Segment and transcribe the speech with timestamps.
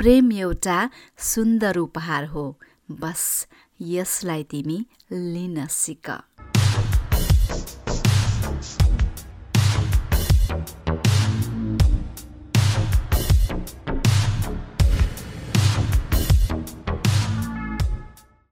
[0.00, 2.44] प्रेम एउटा सुन्दर उपहार हो।
[2.90, 3.46] बस
[3.80, 4.76] यसलाई तिमी
[5.12, 6.10] लिन सिक।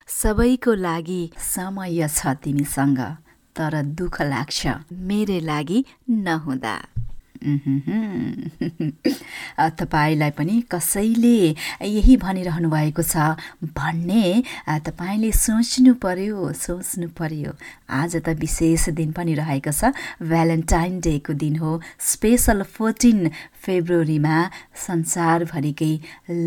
[0.08, 3.00] सबैको लागि समय छ तिमीसँग
[3.56, 6.76] तर दुःख लाग्छ। मेरे लागि नहुँदा।
[9.78, 11.54] तपाईँलाई पनि कसैले
[11.86, 13.16] यही भनिरहनु भएको छ
[13.78, 14.42] भन्ने
[14.86, 17.52] तपाईँले सोच्नु पर्यो सोच्नु पर्यो।
[17.90, 19.92] आज त विशेष दिन पनि रहेको छ
[20.22, 23.30] भ्यालेन्टाइन डेको दिन हो। स्पेसल फोर्टिन
[23.64, 24.36] फेब्रुअरीमा
[24.86, 25.92] संसारभरिकै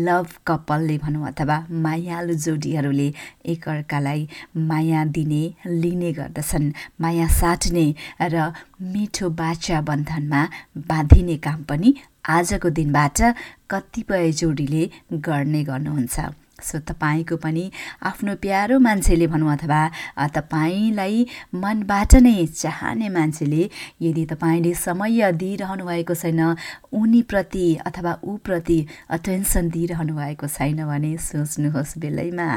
[0.06, 3.08] लभ कपालले भनौँ अथवा मायालु जोडीहरूले
[3.52, 4.28] एकअर्कालाई
[4.70, 7.86] माया दिने लिने गर्दछन्। माया साट्ने
[8.32, 8.52] र
[8.92, 10.42] मिठो बाचा बन्धनमा
[10.88, 11.94] बाँधिने काम पनि
[12.28, 13.18] आजको दिनबाट
[13.70, 14.84] कतिपय जोडीले
[15.26, 16.20] गर्ने गर्नुहुन्छ।
[16.62, 17.64] सो तपाईँको पनि
[18.02, 19.80] आफ्नो प्यारो मान्छेले भनौँ अथवा
[20.34, 23.62] तपाईँलाई मनबाट नै चाहने मान्छेले
[24.02, 26.40] यदि तपाईँले समय दिइरहनु भएको छैन
[26.92, 28.78] उनीप्रति अथवा ऊप्रति
[29.10, 32.48] अटेन्सन दिइरहनु भएको छैन भने सोच्नुहोस् बेलैमा।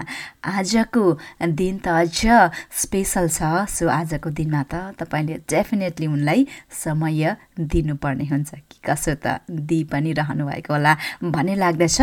[0.46, 1.04] आजको
[1.42, 6.48] दिन त अझ स्पेसल छ सो आजको दिनमा त तपाईँले डेफिनेटली उनलाई
[6.84, 12.02] समय दिनुपर्ने हुन्छ कि कसो त दिइ पनि रहनु भएको होला भन्ने लाग्दछ।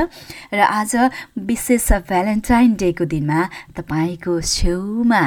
[0.55, 0.93] र आज
[1.39, 3.41] विशेष भ्यालेन्टाइन डेको दिनमा
[3.77, 5.23] तपाईँको छेउमा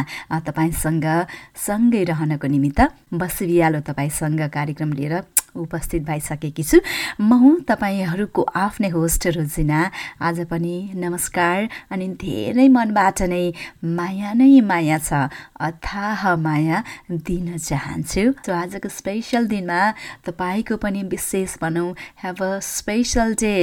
[0.47, 1.07] तपाईँसँग
[1.55, 2.81] सँगै रहनको निमित्त
[3.13, 5.13] बसिबिहालो तपाईँसँग कार्यक्रम लिएर
[5.55, 6.79] उपस्थित भइसकेकी छु।
[7.19, 9.79] म हुँ तपाईँहरूको आफ्नै होस्ट रोजिना।
[10.21, 18.23] आज पनि नमस्कार अनि धेरै मनबाट नै माया नै माया छ। अथाह माया दिन चाहन्छु।
[18.45, 19.81] सो आजको स्पेसल दिनमा
[20.25, 21.89] तपाईँको पनि विशेष भनौँ
[22.23, 23.55] हेभ अ स्पेसल डे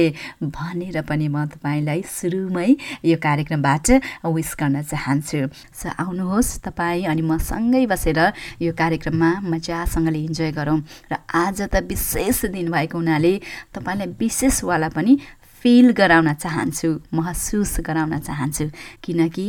[0.43, 2.69] भनेर पनि म तपाईँलाई सुरुमै
[3.05, 3.87] यो कार्यक्रमबाट
[4.25, 5.39] विस गर्न चाहन्छु।
[5.73, 8.19] सो आउनुहोस् तपाईँ अनि म सँगै बसेर
[8.61, 10.79] यो कार्यक्रममा मजासँगले इन्जोय गरौँ।
[11.11, 13.33] र आज त विशेष दिन भएको हुनाले
[13.75, 15.17] तपाईँलाई विशेषवाला पनि
[15.63, 18.65] फिल गराउन चाहन्छु महसुस गराउन चाहन्छु।
[19.03, 19.45] किनकि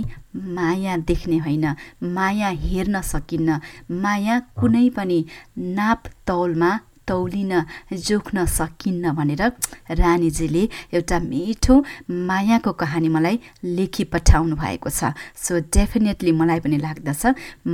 [0.57, 1.67] माया देख्ने होइन
[2.15, 3.59] माया हेर्न सकिन्न
[4.03, 5.19] माया कुनै पनि
[5.59, 6.71] नाप तौलमा
[7.09, 7.53] तौलिन
[8.07, 9.43] जोख्न सकिन्न भनेर
[10.01, 10.63] रानीजीले
[10.95, 11.75] एउटा मिठो
[12.29, 13.39] मायाको कहानी मलाई
[13.77, 17.23] लेखी पठाउनु भएको छ। सो डेफिनेटली मलाई पनि लाग्दछ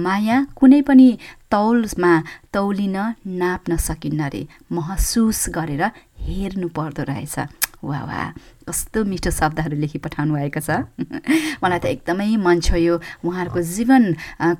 [0.04, 1.08] माया कुनै पनि
[1.50, 2.12] तौलमा
[2.52, 2.96] तौलिन
[3.40, 5.82] नाप्न सकिन्न रे। महसुस गरेर
[6.26, 7.38] हेर्नु पर्दो रहेछ।
[7.84, 8.22] वा वा
[8.68, 10.84] कस्तो मिठो शब्दहरू लेखी पठाउनु भएको छ।
[11.62, 14.02] मलाई त एकदमै मन छ यो उहाँहरूको जीवन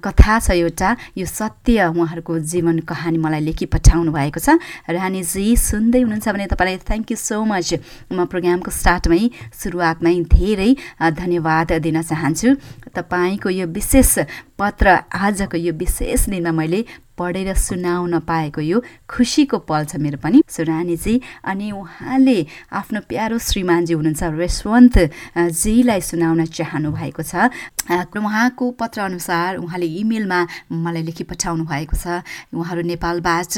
[0.01, 4.57] कथा छ एउटा। यो सत्य उहाँहरूको जीवन कहानी मलाई लेखी पठाउनु भएको छ।
[4.89, 7.69] रानीजी सुन्दै हुनुहुन्छ भने तपाईँलाई थ्याङ्क यू सो मच
[8.13, 9.23] म प्रोग्रामको स्टार्टमै
[9.53, 12.49] सुरुवातमै धेरै धन्यवाद दिन चाहन्छु।
[12.97, 14.13] तपाईँको यो विशेष
[14.59, 16.81] पत्र आजको यो विशेष दिनमा मैले
[17.21, 21.15] पढेर सुनाउन पाएको यो खुसीको पल छ मेरो पनि। सुरानीजी
[21.45, 22.39] अनि उहाँले
[22.73, 24.97] आफ्नो प्यारो श्रीमानजी हुनुहुन्छ रेशवन्त
[25.37, 27.53] जीलाई सुनाउन चाहनु भएको छ
[27.91, 32.23] उहाँको पत्र अनुसार उहाँले इमेलमा मलाई लेखी पठाउनु भएको छ।
[32.55, 33.55] उहाँहरू नेपालबाट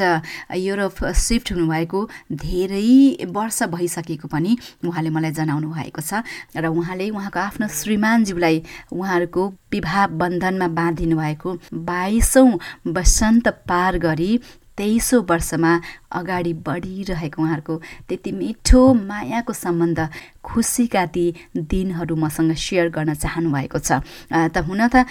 [0.56, 2.00] युरोप सिफ्ट हुनुभएको
[2.32, 6.24] धेरै वर्ष भइसकेको पनि उहाँले मलाई जनाउनु भएको छ।
[6.56, 8.56] र उहाँले उहाँको आफ्नो श्रीमानज्यूलाई
[8.92, 11.56] उहाँहरूको विवाह बन्धनमा बाँधिनु भएको
[11.86, 12.50] बाइसौँ
[12.88, 14.32] वसन्त पार गरी
[14.78, 15.72] तेइसौँ वर्षमा
[16.18, 17.76] अगाडि बढिरहेको उहाँहरूको
[18.08, 20.00] त्यति मिठो मायाको सम्बन्ध
[20.44, 21.24] खुसीका ती
[21.56, 25.06] दिनहरू मसँग सेयर गर्न चाहनुभएको छ। त हुन त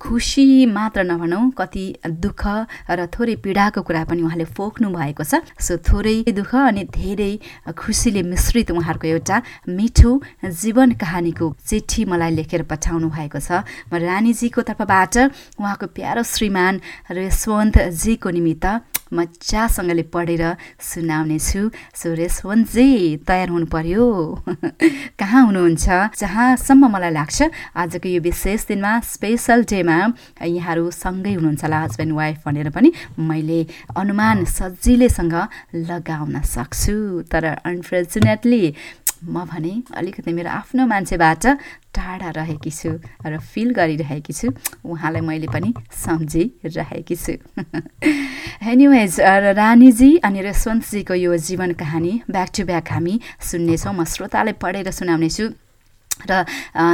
[0.00, 2.42] खुसी मात्र नभनौँ कति दुःख
[2.90, 7.32] र थोरै पीडाको कुरा पनि उहाँले पोख्नु भएको छ। सो थोरै दुःख अनि धेरै
[7.72, 9.36] खुसीले मिश्रित उहाँहरूको एउटा
[9.68, 10.10] मिठो
[10.44, 15.14] जीवन कहानीको चिठी मलाई लेखेर पठाउनु भएको छ। म रानीजीको तर्फबाट
[15.60, 16.74] उहाँको प्यारो श्रीमान
[17.10, 18.66] रेशवन्तजीको निमित्त
[19.14, 20.44] मजासँगले पढेर
[20.80, 22.88] सुनाउने छु सो रेशवन्तजी
[23.28, 24.04] तयार हुनु पर्यो।
[25.20, 25.86] कहाँ हुनुहुन्छ?
[26.18, 27.42] जहाँसम्म मलाई लाग्छ
[27.76, 29.98] आजको यो विशेष दिनमा स्पेसल डेमा
[30.42, 33.60] यहाँहरू सँगै हुनुहुन्छ होला हस्बेन्ड वाइफ भनेर पनि मैले
[33.96, 35.36] अनुमान सजिलैसँग
[35.88, 36.96] लगाउन सक्छु।
[37.30, 38.62] तर अनफर्चुनेटली
[39.26, 41.46] म भने अलिकति मेरो आफ्नो मान्छेबाट
[41.96, 42.90] टाढा रहेकी छु
[43.26, 44.52] र फिल गरिरहेकी छु।
[44.84, 47.32] उहाँलाई मैले पनि सम्झिरहेकी छु।
[48.72, 49.20] एनिवेज
[49.56, 55.44] रानीजी अनि रसवन्तजीको यो जीवन कहानी ब्याक टु ब्याक हामी सुन्नेछौँ। म श्रोतालाई पढेर सुनाउनेछु
[56.30, 56.44] र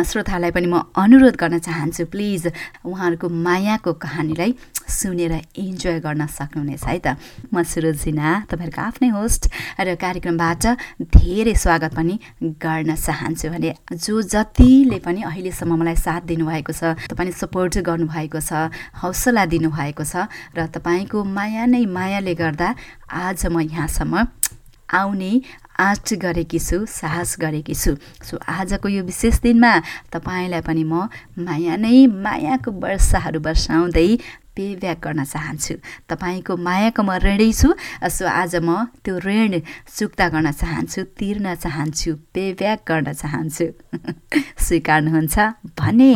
[0.06, 2.47] श्रोतालाई पनि म अनुरोध गर्न चाहन्छु प्लिज
[2.85, 4.55] उहाँहरूको मायाको कहानीलाई
[4.90, 7.16] सुनेर इन्जोय गर्न सक्नुहुनेछ है त?
[7.54, 9.42] म सुरजिना तपाईँहरूको आफ्नै होस्ट
[9.78, 10.64] र कार्यक्रमबाट
[11.14, 12.14] धेरै स्वागत पनि
[12.58, 18.69] गर्न चाहन्छु भने जो जतिले पनि अहिलेसम्म मलाई साथ दिनुभएको छ तपाईँले सपोर्ट गर्नुभएको छ
[18.98, 20.26] हौसला दिनुभएको छ
[20.58, 22.75] र तपाईँको माया नै मायाले गर्दा
[23.08, 24.26] आज म यहाँसम्म
[24.90, 25.32] आउने
[25.81, 29.72] आँट गरेकी छु साहस गरेकी छु। सो आजको यो विशेष दिनमा
[30.12, 31.08] तपाईँलाई पनि म
[31.38, 34.08] माया नै मायाको वर्षाहरू वर्षाउँदै
[34.61, 35.75] पे ब्याक गर्न चाहन्छु।
[36.05, 37.73] तपाईँको मायाको म ऋणै छु
[38.05, 43.67] सो आज म त्यो ऋण चुक्ता गर्न चाहन्छु तिर्न चाहन्छु पे ब्याक गर्न चाहन्छु।
[44.67, 45.37] स्वीकार्नुहुन्छ?
[45.81, 46.12] भने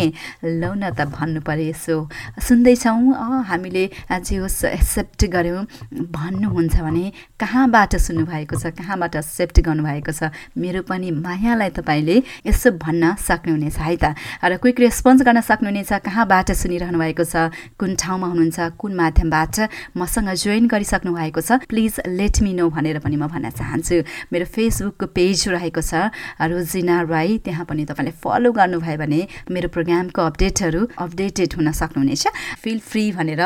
[0.61, 1.96] लौ न त भन्नु पऱ्यो यसो।
[2.37, 3.85] सुन्दैछौँ हामीले
[4.20, 5.64] जे होस् एक्सेप्ट गऱ्यौँ।
[6.12, 7.05] भन्नुहुन्छ भने
[7.41, 8.76] कहाँबाट सुन्नुभएको छ?
[8.76, 10.29] कहाँबाट एक्सेप्ट गर्नुभएको छ?
[10.52, 14.05] मेरो पनि मायालाई तपाईँले यसो भन्न सक्नुहुनेछ है त।
[14.44, 17.49] र क्विक रेस्पोन्स गर्न सक्नुहुनेछ कहाँबाट सुनिरहनु भएको छ?
[17.81, 19.56] कुन ठाउँमा हुनुहुन्छ कुन माध्यमबाट
[19.96, 23.96] मसँग जोइन गरिसक्नु भएको छ प्लिज लेट मी नो भनेर पनि म भन्न चाहन्छु।
[24.32, 26.10] मेरो फेसबुकको पेज रहेको छ
[26.42, 29.20] रोजिना राई। त्यहाँ पनि तपाईँले फलो गर्नुभयो भने
[29.50, 32.25] मेरो प्रोग्रामको अपडेटहरू अपडेटेड हुन सक्नुहुनेछ।
[32.62, 33.42] फिल फ्री भनेर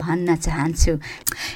[0.00, 0.92] भन्न चाहन्छु।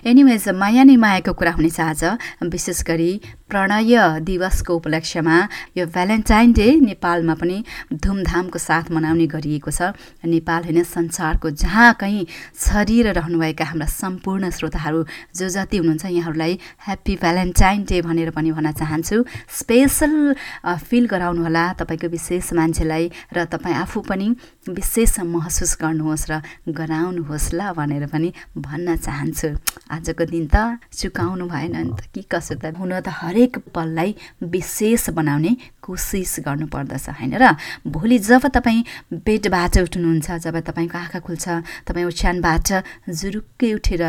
[0.05, 2.03] एनिवेज माया नै मायाको कुरा हुनेछ आज।
[2.45, 3.11] विशेष गरी
[3.51, 5.37] प्रणय दिवसको उपलक्ष्यमा
[5.77, 7.57] यो भ्यालेन्टाइन डे नेपालमा पनि
[7.95, 9.93] धुमधामको साथ मनाउने गरिएको छ।
[10.25, 12.27] नेपाल होइन संसारको जहाँ कहीँ
[12.57, 15.05] छरिएर रहनुभएका हाम्रा सम्पूर्ण श्रोताहरू
[15.37, 19.25] जो जति हुनुहुन्छ यहाँहरूलाई ह्याप्पी भ्यालेन्टाइन डे भनेर पनि भन्न चाहन्छु।
[19.61, 24.29] स्पेसल फिल गराउनुहोला तपाईँको विशेष मान्छेलाई र तपाईँ आफू पनि
[24.73, 26.41] विशेष महसुस गर्नुहोस् र
[26.73, 29.49] गराउनुहोस् ल भनेर पनि भन्न चाहन्छु।
[29.93, 35.09] आजको दिन त चुकाउनु भएन नि त कि कसो त हुन त हरेक पललाई विशेष
[35.11, 37.57] बनाउने कोसिस गर्नुपर्दछ होइन र
[37.87, 41.49] भोलि जब तपाईँ बेडबाट उठ्नुहुन्छ जब तपाईँको आँखा खुल्छ
[41.87, 42.69] तपाईँ ओछ्यानबाट
[43.11, 44.03] जुरुक्कै उठेर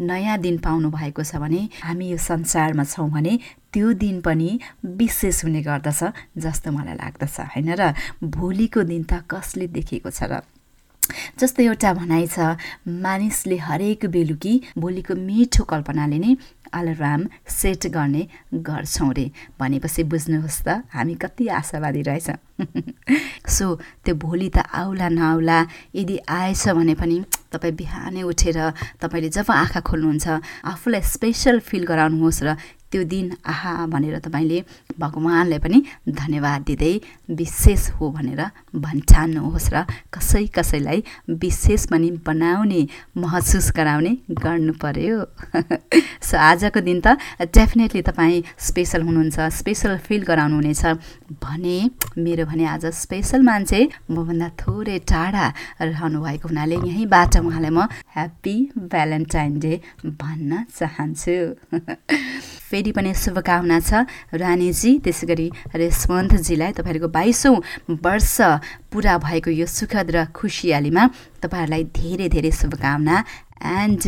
[0.00, 3.38] नयाँ दिन पाउनु भएको छ भने हामी यो संसारमा छौँ भने
[3.72, 6.00] त्यो दिन पनि विशेष हुने गर्दछ
[6.38, 7.92] जस्तो मलाई लाग्दछ होइन र
[8.22, 10.42] भोलिको दिन त कसले देखेको छ र?
[11.38, 12.56] जस्तो एउटा भनाइ छ
[12.88, 16.36] मानिसले हरेक बेलुकी भोलिको मिठो कल्पनाले नै
[16.74, 19.30] अलार्म सेट गर्ने गर्छौँ रे।
[19.60, 22.36] भनेपछि बुझ्नुहोस् त हामी कति आशावादी रहेछौँ।
[23.48, 23.66] सो
[24.04, 25.58] त्यो भोलि त आउला नआउला
[25.94, 27.16] यदि आएछ भने पनि
[27.50, 28.58] तपाईँ बिहानै उठेर
[28.98, 30.26] तपाईँले जब आँखा खोल्नुहुन्छ
[30.66, 32.56] आफूलाई स्पेसल फिल गराउनुहोस् र
[32.92, 34.58] त्यो दिन आहा भनेर तपाईँले
[35.00, 35.78] भगवान्लाई पनि
[36.10, 36.92] धन्यवाद दिँदै
[37.32, 38.42] विशेष हो भनेर
[38.76, 41.00] भन्ठान्नुहोस् र कसै कसैलाई
[41.34, 42.80] विशेष पनि बनाउने
[43.16, 45.16] महसुस गराउने गर्नु पर्यो
[46.28, 47.16] सो आजको दिन त
[47.48, 50.84] डेफिनेटली तपाईँ स्पेसल हुनुहुन्छ स्पेसल फिल गराउनुहुनेछ
[51.40, 51.78] भने
[52.18, 53.80] मेरो भने आज स्पेसल मान्छे
[54.12, 55.46] मभन्दा थोरै टाढा
[55.80, 58.56] रहनु भएको हुनाले यहीँबाट उहाँलाई म ह्याप्पी
[58.92, 59.72] भ्यालेन्टाइन डे
[60.04, 61.36] भन्न चाहन्छु।
[62.68, 64.04] फेरि पनि शुभकामना छ
[64.36, 67.56] रानीजी त्यसै गरी रेशवन्तजीलाई तपाईँहरूको बाइसौँ
[68.04, 68.36] वर्ष
[68.92, 71.04] पुरा भएको यो सुखद र खुसियालीमा
[71.40, 73.16] तपाईँहरूलाई धेरै धेरै शुभकामना
[73.80, 74.02] एन्ड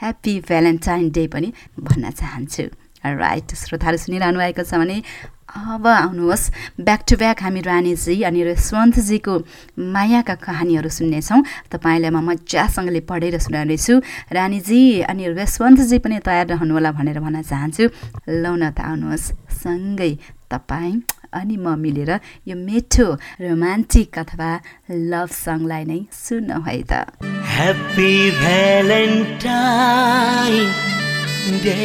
[0.00, 1.48] ह्याप्पी भ्यालेन्टाइन डे पनि
[1.78, 2.64] भन्न चाहन्छु।
[3.04, 4.96] राइट श्रोताहरू सुनिरहनु भएको छ भने
[5.52, 6.44] अब आउनुहोस्।
[6.80, 9.34] ब्याक टु ब्याक हामी रानीजी अनि यशवन्तजीको
[9.76, 13.94] मायाका कहानीहरू सुन्नेछौँ। तपाईँलाई म मजासँगले पढेर सुनाउनेछु।
[14.32, 17.84] रानीजी अनि यशवन्तजी पनि तयार रहनुहोला भनेर भन्न चाहन्छु।
[18.42, 20.12] लौ न त आउनुहोस्। सँगै
[20.48, 20.96] तपाईँ
[21.32, 22.12] अनि म मिलेर
[22.48, 23.06] यो मिठो
[23.40, 24.50] रोमान्टिक अथवा
[25.12, 29.60] लभ सङलाई नै सुन्नु है त। ह्याप्पी भ्यालेन्टाइन
[31.64, 31.76] डे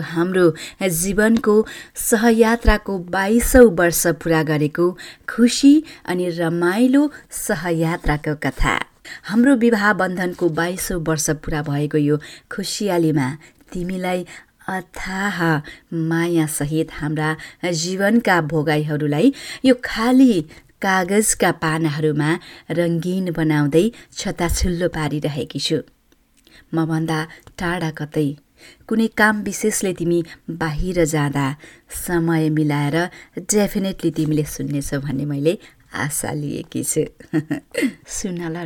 [0.00, 0.46] हाम्रो
[0.82, 1.54] जीवनको
[1.96, 4.86] सहयात्राको बाइसौँ वर्ष पुरा गरेको
[5.28, 5.72] खुसी
[6.06, 8.74] अनि रमाइलो सहयात्राको कथा।
[9.24, 12.16] हाम्रो विवाह बन्धनको बाइसौँ वर्ष पुरा भएको यो
[12.52, 13.28] खुसियालीमा
[13.72, 14.24] तिमीलाई
[14.68, 15.38] अथाह
[16.08, 17.36] मायासहित हाम्रा
[17.82, 19.32] जीवनका भोगाइहरूलाई
[19.64, 20.40] यो खाली
[20.82, 22.30] कागजका पानाहरूमा
[22.78, 23.84] रङ्गीन बनाउँदै
[24.18, 25.78] छताछुल्लो पारिरहेकी छु।
[26.74, 27.18] मभन्दा
[27.58, 28.28] टाढा कतै
[28.88, 31.46] कुनै काम विशेषले तिमी बाहिर जाँदा
[32.06, 32.96] समय मिलाएर
[33.38, 35.58] डेफिनेटली तिमीले सुन्नेछौ भन्ने मैले
[35.94, 37.04] आशा लिएकी छु।
[38.08, 38.64] सुन ल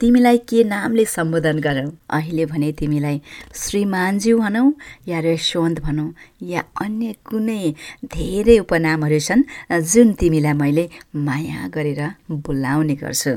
[0.00, 1.90] तिमीलाई के नामले सम्बोधन गरौँ?
[2.10, 3.20] अहिले भने तिमीलाई
[3.54, 4.72] श्रीमानज्यू भनौँ
[5.08, 6.08] या रेशवन्त भनौँ
[6.42, 7.74] या अन्य कुनै
[8.14, 13.32] धेरै उपनामहरू छन् जुन तिमीलाई मैले माया गरेर बोलाउने गर्छु।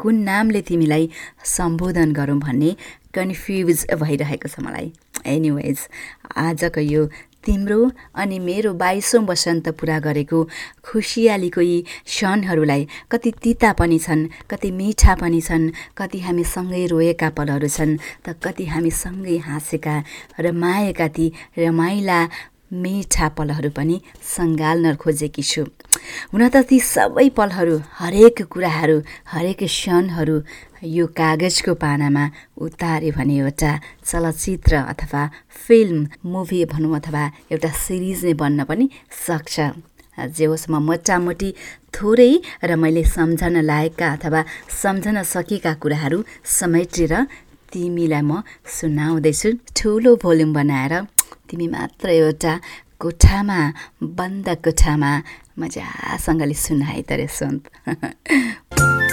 [0.00, 1.10] कुन नामले तिमीलाई
[1.46, 2.70] सम्बोधन गरौँ भन्ने
[3.14, 4.92] कन्फ्युज भइरहेको छ मलाई।
[5.24, 5.78] एनिवेज
[6.36, 7.02] आजको यो
[7.46, 7.80] तिम्रो
[8.14, 10.38] अनि मेरो बाइसौँ वसन्त पुरा गरेको
[10.84, 17.28] खुसियालीको यी क्षणहरूलाई कति तिता पनि छन् कति मिठा पनि छन् कति हामी सँगै रोएका
[17.36, 19.96] पलहरू छन् त कति हामी सँगै हाँसेका
[20.40, 22.20] रमाएका ती रमाइला
[22.82, 23.96] मिठा पलहरू पनि
[24.34, 25.62] सङ्घाल्न खोजेकी छु।
[26.32, 28.96] हुन त ती सबै पलहरू हरेक कुराहरू
[29.32, 30.36] हरेक क्षणहरू
[30.96, 32.24] यो कागजको पानामा
[32.64, 33.70] उतार्यो भने एउटा
[34.10, 35.22] चलचित्र अथवा
[35.64, 35.98] फिल्म
[36.32, 38.84] मुभी भनौँ अथवा एउटा सिरिज नै बन्न पनि
[39.26, 39.54] सक्छ।
[40.14, 41.50] जे होस् म मोटामोटी
[41.94, 44.40] थोरै र मैले सम्झन लायकका अथवा
[44.82, 46.18] सम्झन सकेका कुराहरू
[46.58, 47.12] समेटेर
[47.74, 48.32] तिमीलाई म
[48.70, 50.94] सुनाउँदैछु। ठुलो भोल्युम बनाएर
[51.50, 52.52] तिमी मात्र एउटा
[53.02, 53.58] कोठामा
[54.18, 55.10] बन्द कोठामा
[55.58, 57.62] मजासँगले सुनाए त रे सन्त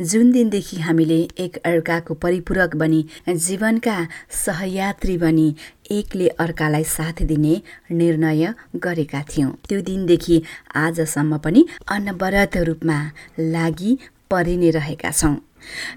[0.00, 3.96] जुन दिनदेखि हामीले एक अर्काको परिपूरक बनी जीवनका
[4.30, 5.54] सहयात्री बनी
[5.90, 7.54] एकले अर्कालाई साथ दिने
[7.92, 8.42] निर्णय
[8.76, 10.42] गरेका थियौँ। त्यो दिनदेखि
[10.76, 12.98] आजसम्म पनि अनवरत रूपमा
[13.54, 13.92] लागि
[14.30, 15.36] परि नै रहेका छौँ।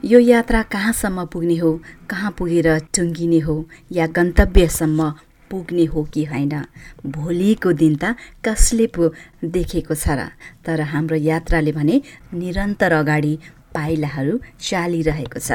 [0.06, 1.82] यो यात्रा कहाँसम्म पुग्ने हो?
[2.10, 3.66] कहाँ पुगेर टुङ्गिने हो?
[3.92, 5.10] या गन्तव्यसम्म
[5.52, 6.66] पुग्ने हो कि होइन?
[7.06, 10.30] भोलिको दिन त कसले पो देखेको छ र?
[10.66, 12.02] तर हाम्रो यात्राले भने
[12.34, 13.38] निरन्तर अगाडि
[13.76, 15.52] पाइलाहरू चालिरहेको छ।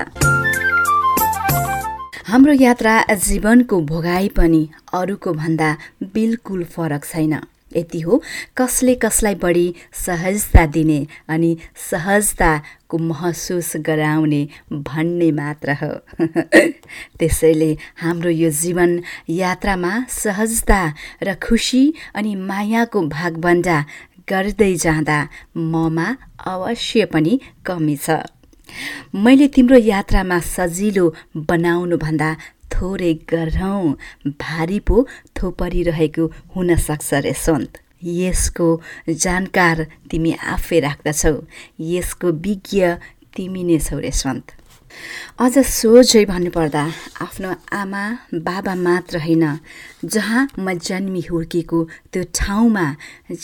[2.26, 5.76] हाम्रो यात्रा जीवनको भोगाई पनि अरूको भन्दा
[6.14, 7.34] बिल्कुल फरक छैन।
[7.76, 8.22] यति हो।
[8.56, 11.56] कसले कसलाई बढी सहजता दिने अनि
[11.90, 15.92] सहजताको महसुस गराउने भन्ने मात्र हो।
[17.18, 19.00] त्यसैले हाम्रो यो जीवन
[19.30, 20.80] यात्रामा सहजता
[21.22, 21.82] र खुसी
[22.14, 23.84] अनि मायाको भागबन्डा
[24.30, 28.10] गर्दै जाँदा ममा अवश्य पनि कमी छ।
[29.14, 32.36] मैले तिम्रो यात्रामा सजिलो बनाउनुभन्दा
[32.72, 33.96] थोरै गरौँ
[34.42, 34.96] भारी पो
[35.36, 36.24] थोपरिरहेको
[36.54, 37.72] हुनसक्छ रे सन्त।
[38.20, 38.68] यसको
[39.24, 39.76] जानकार
[40.10, 41.34] तिमी आफै राख्दछौ।
[41.92, 42.80] यसको विज्ञ
[43.36, 44.46] तिमी नै छौ रे सन्त।
[45.38, 46.82] अझ सोझै भन्नुपर्दा
[47.24, 47.50] आफ्नो
[47.80, 48.02] आमा
[48.46, 49.44] बाबा मात्र होइन
[50.04, 51.78] जहाँ म जन्मी हुर्केको
[52.12, 52.86] त्यो ठाउँमा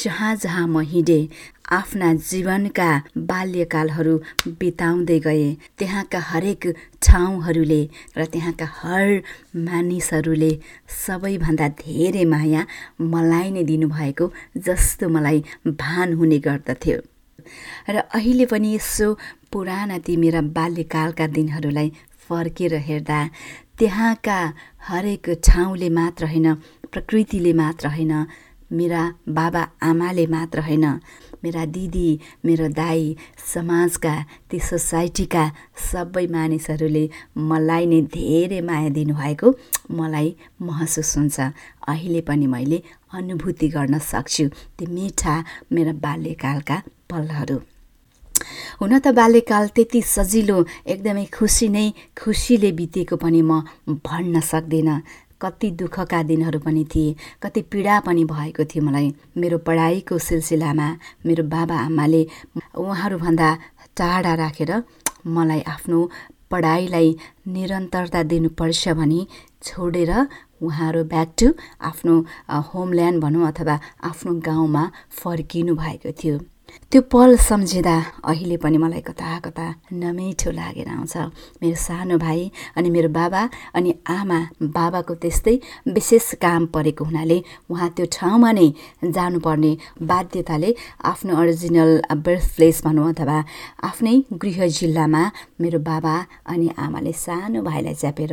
[0.00, 1.28] जहाँ जहाँ म हिँडेँ
[1.73, 4.14] आफ्ना जीवनका बाल्यकालहरू
[4.49, 5.46] बिताउँदै गए।
[5.78, 6.66] त्यहाँका हरेक
[7.02, 7.82] ठाउँहरूले
[8.16, 9.23] र त्यहाँका हर
[9.56, 10.52] मानिसहरूले
[10.88, 12.66] सबैभन्दा धेरै माया
[13.00, 16.99] मलाई नै दिनुभएको जस्तो मलाई भान हुने गर्दथ्यो।
[17.90, 19.12] र अहिले पनि यसो
[19.52, 21.92] पुराना ती मेरा बाल्यकालका दिनहरूलाई
[22.28, 23.18] फर्केर हेर्दा
[23.78, 24.38] त्यहाँका
[24.88, 26.54] हरेक ठाउँले मात्र होइन
[26.92, 28.12] प्रकृतिले मात्र होइन
[28.73, 30.87] मेरा बाबा आमाले मात्र होइन
[31.44, 32.08] मेरा दिदी
[32.44, 33.16] मेरो दाई
[33.52, 34.14] समाजका
[34.50, 35.44] ती सोसाइटीका
[35.90, 37.04] सबै मानिसहरूले
[37.50, 39.54] मलाई नै धेरै माया दिनुभएको
[39.90, 40.28] मलाई
[40.62, 41.40] महसुस हुन्छ।
[41.88, 42.82] अहिले पनि मैले
[43.14, 44.44] अनुभूति गर्न सक्छु
[44.78, 45.35] ती मिठा
[45.73, 46.76] मेरा बाल्यकालका
[47.11, 47.58] पलहरू।
[48.80, 50.56] हुन त बाल्यकाल त्यति सजिलो
[50.92, 51.87] एकदमै खुसी नै
[52.18, 53.62] खुसीले बितेको पनि म
[54.04, 55.00] भन्न सक्दिनँ।
[55.40, 60.88] कति दुःखका दिनहरू पनि थिए कति पीडा पनि भएको थियो मलाई। मेरो पढाइको सिलसिलामा
[61.26, 62.23] मेरो बाबा आमाले
[62.76, 63.49] उहाँहरूभन्दा
[63.99, 64.73] टाढा राखेर
[65.26, 65.99] मलाई आफ्नो
[66.50, 67.16] पढाइलाई
[67.49, 69.21] निरन्तरता दिनुपर्छ भनी
[69.62, 70.12] छोडेर
[70.62, 71.52] उहाँहरू ब्याक टु
[71.90, 72.14] आफ्नो
[72.73, 74.90] होमल्यान्ड भनौँ अथवा आफ्नो गाउँमा
[75.23, 76.38] फर्किनु भएको थियो।
[76.90, 77.97] त्यो पल सम्झिँदा
[78.30, 81.16] अहिले पनि मलाई कता कता नमिठो लागेर आउँछ।
[81.62, 83.42] मेरो सानो भाइ अनि मेरो बाबा
[83.75, 84.38] अनि आमा
[84.76, 85.54] बाबाको त्यस्तै
[85.95, 87.38] विशेष काम परेको हुनाले
[87.71, 88.68] उहाँ त्यो ठाउँमा नै
[89.16, 90.71] जानुपर्ने बाध्यताले
[91.11, 91.90] आफ्नो अरिजिनल
[92.26, 93.38] बर्थ प्लेस भनौँ अथवा
[93.88, 95.23] आफ्नै गृह जिल्लामा
[95.61, 96.14] मेरो बाबा
[96.52, 98.33] अनि आमाले सानो भाइलाई च्यापेर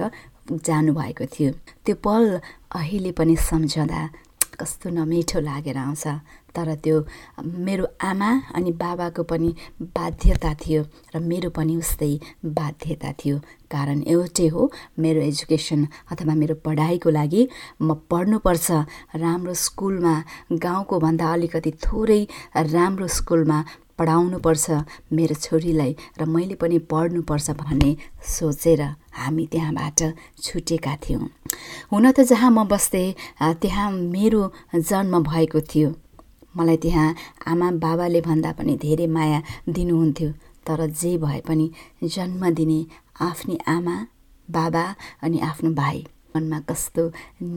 [0.68, 1.52] जानुभएको थियो।
[1.86, 2.24] त्यो पल
[2.78, 4.02] अहिले पनि सम्झँदा
[4.60, 6.06] कस्तो नमिठो लागेर आउँछ।
[6.56, 6.98] तर त्यो
[7.66, 9.50] मेरो आमा अनि बाबाको पनि
[9.98, 10.82] बाध्यता थियो
[11.16, 12.14] र मेरो पनि उस्तै
[12.46, 13.38] बाध्यता थियो।
[13.74, 17.48] कारण एउटै हो मेरो एजुकेसन अथवा मेरो पढाइको लागि
[17.82, 18.68] म पढ्नुपर्छ।
[19.18, 20.16] राम्रो स्कुलमा
[20.64, 22.22] गाउँको भन्दा अलिकति थोरै
[22.76, 23.58] राम्रो स्कुलमा
[23.98, 24.66] पढाउनुपर्छ
[25.14, 27.92] मेरो छोरीलाई र मैले पनि पढ्नुपर्छ भन्ने
[28.26, 28.82] सोचेर
[29.18, 30.00] हामी त्यहाँबाट
[30.44, 31.30] छुटेका थियौँ।
[31.92, 33.14] हुन त जहाँ म बस्थेँ
[33.62, 34.42] त्यहाँ मेरो
[34.76, 35.90] जन्म भएको थियो।
[36.58, 37.08] मलाई त्यहाँ
[37.52, 39.40] आमा बाबाले भन्दा पनि धेरै माया
[39.76, 40.30] दिनुहुन्थ्यो
[40.68, 41.66] तर जे भए पनि
[42.16, 42.80] जन्म दिने
[43.22, 43.96] आफ्नी आमा
[44.48, 44.86] बाबा
[45.24, 46.04] अनि आफ्नो भाइ
[46.36, 47.04] मनमा कस्तो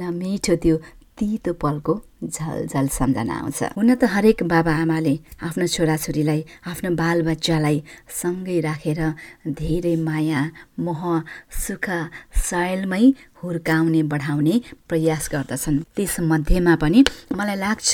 [0.00, 0.76] नमिठो त्यो
[1.18, 1.94] तितो पलको
[2.28, 5.14] झलझल सम्झना आउँछ। हुन त हरेक बाबा आमाले
[5.48, 7.78] आफ्नो छोराछोरीलाई आफ्नो बालबच्चालाई
[8.20, 9.00] सँगै राखेर
[9.60, 10.40] धेरै माया
[10.84, 11.02] मोह
[11.64, 11.86] सुख
[12.48, 13.04] सायलमै
[13.46, 14.54] हुर्काउने बढाउने
[14.88, 17.00] प्रयास गर्दछन्। त्यसमध्येमा पनि
[17.32, 17.90] मलाई लाग्छ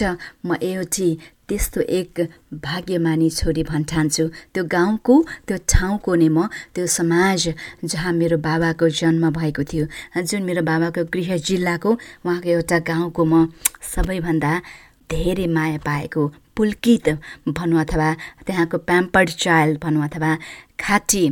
[0.47, 1.09] म एउटी
[1.49, 2.21] त्यस्तो एक
[2.65, 5.15] भाग्यमानी छोरी भन्ठान्छु त्यो गाउँको
[5.47, 7.43] त्यो ठाउँको नै म त्यो समाज
[7.85, 9.87] जहाँ मेरो बाबाको जन्म भएको थियो
[10.23, 11.91] जुन मेरो बाबाको गृह जिल्लाको
[12.25, 13.53] उहाँको एउटा गाउँको म
[13.93, 14.53] सबैभन्दा
[15.11, 16.23] धेरै माया पाएको
[16.57, 17.09] पुल्कित
[17.49, 18.09] भनौँ अथवा
[18.47, 20.31] त्यहाँको प्याम्पर्ड चाइल्ड भनौँ अथवा
[20.81, 21.25] खाटी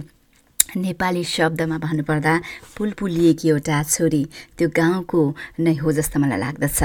[0.76, 2.34] नेपाली शब्दमा भन्नुपर्दा
[2.76, 4.22] पुलपुलिएकी एउटा छोरी
[4.58, 5.20] त्यो गाउँको
[5.60, 6.80] नै हो जस्तो मलाई लाग्दछ।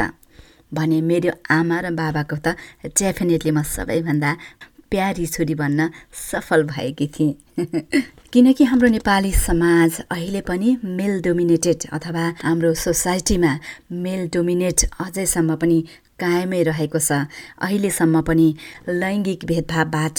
[0.74, 2.56] भने मेरो आमा र बाबाको त
[2.98, 4.32] डेफिनेटली म सबैभन्दा
[4.92, 5.90] प्यारी छोरी भन्न
[6.32, 7.34] सफल भएकी थिएँ।
[8.34, 13.52] किनकि हाम्रो नेपाली समाज अहिले पनि मेल डोमिनेटेड अथवा हाम्रो सोसाइटीमा
[13.92, 15.78] मेल डोमिनेट अझैसम्म पनि
[16.20, 17.28] कायमै रहेको छ।
[17.62, 18.48] अहिलेसम्म पनि
[18.90, 20.18] लैङ्गिक भेदभावबाट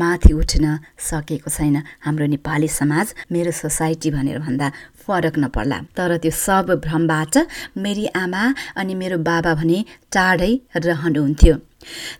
[0.00, 4.72] माथि उठ्न सकेको छैन। हाम्रो नेपाली समाज मेरो सोसाइटी भनेर भन्दा
[5.08, 7.34] फरक नपर्ला। तर त्यो सब भ्रमबाट
[7.78, 8.44] मेरी आमा
[8.76, 9.78] अनि मेरो बाबा भने
[10.12, 11.56] टाढै रहनुहुन्थ्यो।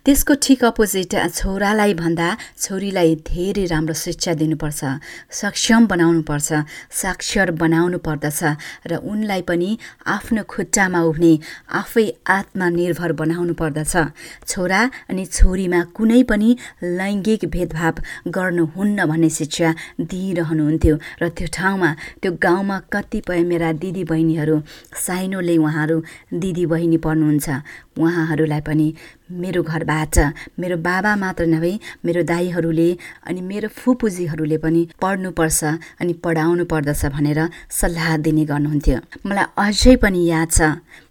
[0.05, 2.27] त्यसको ठिक अपोजिट छोरालाई भन्दा
[2.63, 4.81] छोरीलाई धेरै राम्रो शिक्षा दिनुपर्छ
[5.35, 6.49] सक्षम बनाउनुपर्छ
[7.01, 8.41] साक्षर बनाउनु पर्दछ
[8.87, 9.71] र उनलाई पनि
[10.07, 11.33] आफ्नो खुट्टामा उठ्ने
[11.81, 13.95] आफै आत्मनिर्भर बनाउनु पर्दछ
[14.47, 16.51] छोरा अनि छोरीमा कुनै पनि
[16.99, 17.95] लैङ्गिक भेदभाव
[18.37, 19.75] गर्नुहुन्न भन्ने शिक्षा
[20.11, 21.91] दिइरहनुहुन्थ्यो र त्यो ठाउँमा
[22.23, 24.57] त्यो गाउँमा कतिपय मेरा दिदी बहिनीहरू
[25.07, 25.97] साइनोले उहाँहरू
[26.35, 27.49] दिदी बहिनी पढ्नुहुन्छ
[27.99, 28.87] उहाँहरूलाई पनि
[29.41, 30.19] मेरो घरबाट
[30.61, 32.91] मेरो बाबा मात्र नभई मेरो दाईहरूले
[33.27, 35.61] अनि मेरो फुपूजीहरूले पनि पढ्नुपर्छ
[36.01, 37.41] अनि पढाउनु पर्दछ भनेर
[37.81, 40.61] सल्लाह दिने गर्नुहुन्थ्यो। मलाई अझै पनि याद छ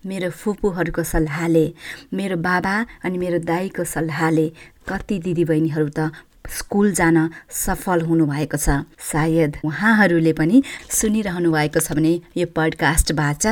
[0.05, 1.65] मेरो फुपूहरूको सल्लाहले
[2.13, 2.73] मेरो बाबा
[3.05, 4.47] अनि मेरो दाईको सल्लाहले
[4.89, 6.11] कति दिदीबहिनीहरू त
[6.49, 7.17] स्कुल जान
[7.51, 13.43] सफल हुनुभएको छ। सायद उहाँहरूले पनि सुनिरहनु भएको छ भने यो पडकास्टबाट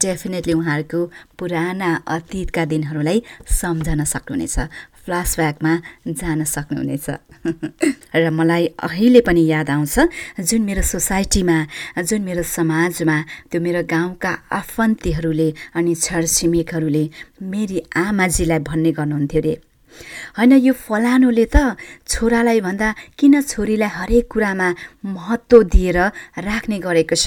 [0.00, 1.00] डेफिनेटली उहाँहरूको
[1.38, 4.58] पुराना अतीतका दिनहरूलाई सम्झन सक्नुहुनेछ।
[5.04, 5.72] फ्ल्यासब्याकमा
[6.08, 7.06] जान सक्नुहुनेछ।
[8.14, 9.96] र मलाई अहिले पनि याद आउँछ
[10.40, 11.56] जुन मेरो सोसाइटीमा
[12.02, 13.16] जुन मेरो समाजमा
[13.50, 17.04] त्यो मेरो गाउँका आफन्तीहरूले अनि छरछिमेकहरूले
[17.42, 19.69] मेरी आमाजीलाई भन्ने गर्नुहुन्थ्यो अरे
[20.38, 21.56] होइन यो फलानुले त
[22.06, 24.68] छोरालाई भन्दा किन छोरीलाई हरेक कुरामा
[25.06, 25.98] महत्त्व दिएर
[26.40, 27.26] राख्ने गरेको छ?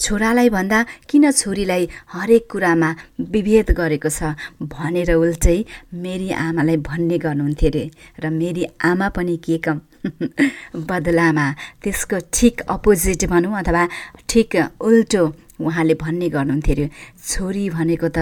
[0.00, 2.90] छोरालाई भन्दा किन छोरीलाई हरेक कुरामा
[3.32, 4.34] विभेद गरेको छ?
[4.62, 5.58] भनेर उल्टै
[5.94, 7.84] मेरी आमालाई भन्ने गर्नुहुन्थ्यो अरे
[8.18, 9.78] र मेरी आमा पनि के कम?
[10.88, 11.46] बदलामा
[11.82, 13.82] त्यसको ठिक अपोजिट भनौँ अथवा
[14.28, 15.22] ठिक उल्टो
[15.60, 16.86] उहाँले भन्ने गर्नुहुन्थ्यो अरे
[17.22, 18.18] छोरी भनेको त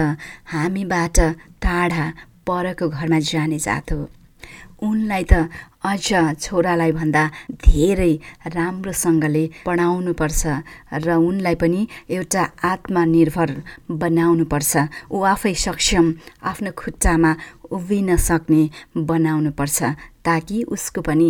[0.51, 1.17] हामीबाट
[1.61, 2.05] टाढा
[2.47, 4.09] परको घरमा जाने जात हो।
[4.83, 5.33] उनलाई त
[5.85, 7.23] अझ छोरालाई भन्दा
[7.65, 8.13] धेरै
[8.55, 10.41] राम्रोसँगले पढाउनुपर्छ
[11.05, 11.81] र उनलाई पनि
[12.11, 13.49] एउटा आत्मनिर्भर
[14.03, 14.73] बनाउनुपर्छ।
[15.11, 16.05] ऊ आफै सक्षम
[16.43, 17.31] आफ्नो खुट्टामा
[17.71, 18.61] उभिन सक्ने
[19.09, 19.77] बनाउनुपर्छ
[20.25, 21.27] ताकि उसको पनि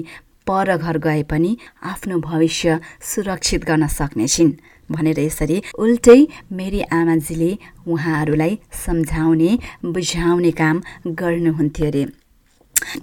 [0.47, 1.51] पर घर गए पनि
[1.91, 4.51] आफ्नो भविष्य सुरक्षित गर्न सक्नेछिन्।
[4.91, 6.19] भनेर यसरी उल्टै
[6.51, 7.51] मेरी आमाजीले
[7.87, 8.53] उहाँहरूलाई
[8.85, 9.51] सम्झाउने
[9.85, 10.81] बुझाउने काम
[11.21, 12.05] गर्नुहुन्थ्यो अरे।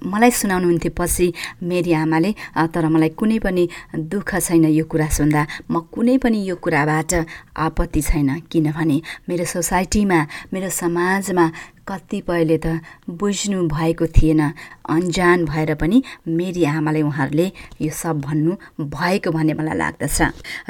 [0.07, 1.27] मलाई सुनाउनुहुन्थ्यो पछि
[1.63, 3.65] मेरी आमाले "अ, तर मलाई कुनै पनि
[4.13, 7.13] दुःख छैन यो कुरा सुन्दा। म कुनै पनि यो कुराबाट
[7.57, 8.97] आपत्ति छैन। किनभने
[9.29, 10.19] मेरो सोसाइटीमा
[10.53, 11.47] मेरो समाजमा
[11.89, 12.67] कतिपयले त
[13.11, 14.41] बुझ्नु भएको थिएन।
[14.89, 17.47] अन्जान भएर पनि मेरी आमाले उहाँहरूले
[17.83, 20.19] यो सब भन्नु भएको भन्ने मलाई लाग्दछ।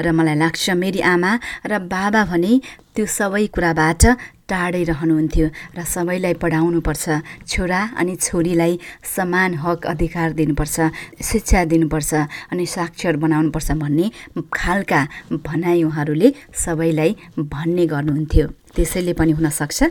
[0.01, 1.31] र मलाई लाग्छ मेरी आमा
[1.69, 2.51] र बाबा भने
[2.95, 4.03] त्यो सबै कुराबाट
[4.49, 5.47] टाढै रहनुहुन्थ्यो
[5.77, 7.05] र सबैलाई पढाउनुपर्छ।
[7.47, 8.73] छोरा अनि छोरीलाई
[9.15, 10.77] समान हक अधिकार दिनुपर्छ
[11.21, 12.11] शिक्षा दिनुपर्छ
[12.53, 14.05] अनि साक्षर बनाउनुपर्छ भन्ने
[14.53, 15.01] खालका
[15.45, 19.89] भनाइ उहाँहरूले सबैलाई भन्ने गर्नुहुन्थ्यो। त्यसैले पनि हुनसक्छ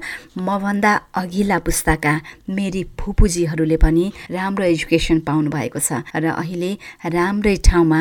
[0.48, 2.12] मभन्दा अघिल्ला पुस्ताका
[2.50, 6.72] मेरी फुपूजीहरूले पनि राम्रो एजुकेसन पाउनु भएको छ र अहिले
[7.08, 8.00] राम्रै ठाउँमा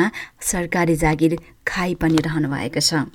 [0.50, 3.06] सरकारी जागिर खाइ पनि रहनु भएको छ।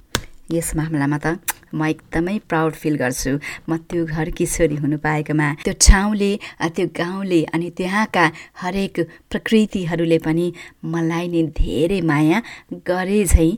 [0.52, 1.44] यस मामलामा त
[1.76, 3.32] म एकदमै प्राउड फिल गर्छु।
[3.68, 6.32] म त्यो घरकी छोरी हुनु पाएकोमा त्यो ठाउँले
[6.72, 8.26] त्यो गाउँले अनि त्यहाँका
[8.64, 8.96] हरेक
[9.28, 10.48] प्रकृतिहरूले पनि
[10.88, 12.40] मलाई नै धेरै माया
[12.88, 13.52] गरे झैँ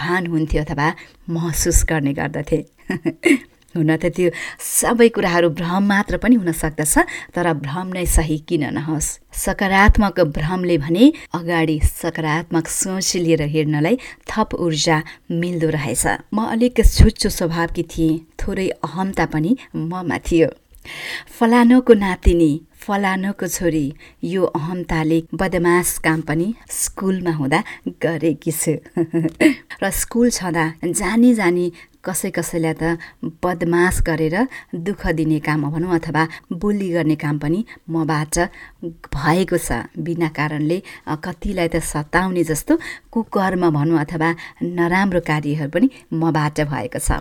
[0.00, 0.88] भान हुन्थ्यो अथवा
[1.28, 2.60] महसुस गर्ने गर्दथे।
[3.74, 4.28] हुन त त्यो
[4.58, 6.94] सबै कुराहरू भ्रम मात्र पनि हुन सक्दछ
[7.34, 9.08] तर भ्रम नै सही किन नहोस्?
[9.34, 11.04] सकारात्मक भ्रमले भने
[11.34, 13.96] अगाडि सकारात्मक सोच लिएर हिँड्नलाई
[14.30, 14.96] थप ऊर्जा
[15.40, 16.04] मिल्दो रहेछ।
[16.34, 20.48] म अलिक छुच्चो स्वभावकी थिएँ थोरै अहमता पनि ममा थियो।
[21.38, 23.86] फलानोको नातिनी फलानोको छोरी
[24.24, 27.60] यो अहमताले बदमास काम पनि स्कुलमा हुँदा
[28.02, 28.74] गरेकी छु।
[29.82, 31.66] र स्कुल छँदा जानी जानी
[32.04, 32.82] कसै कसैलाई त
[33.44, 34.36] बदमास गरेर
[34.86, 37.60] दुःख दिने काम भनौँ अथवा बुली गर्ने काम पनि
[37.90, 38.34] मबाट
[39.14, 39.68] भएको छ।
[40.00, 40.78] बिना कारणले
[41.24, 42.72] कतिलाई त सताउने जस्तो
[43.12, 44.28] कुकर्म भनौँ अथवा
[44.62, 47.20] नराम्रो कार्यहरू पनि मबाट भएको छ।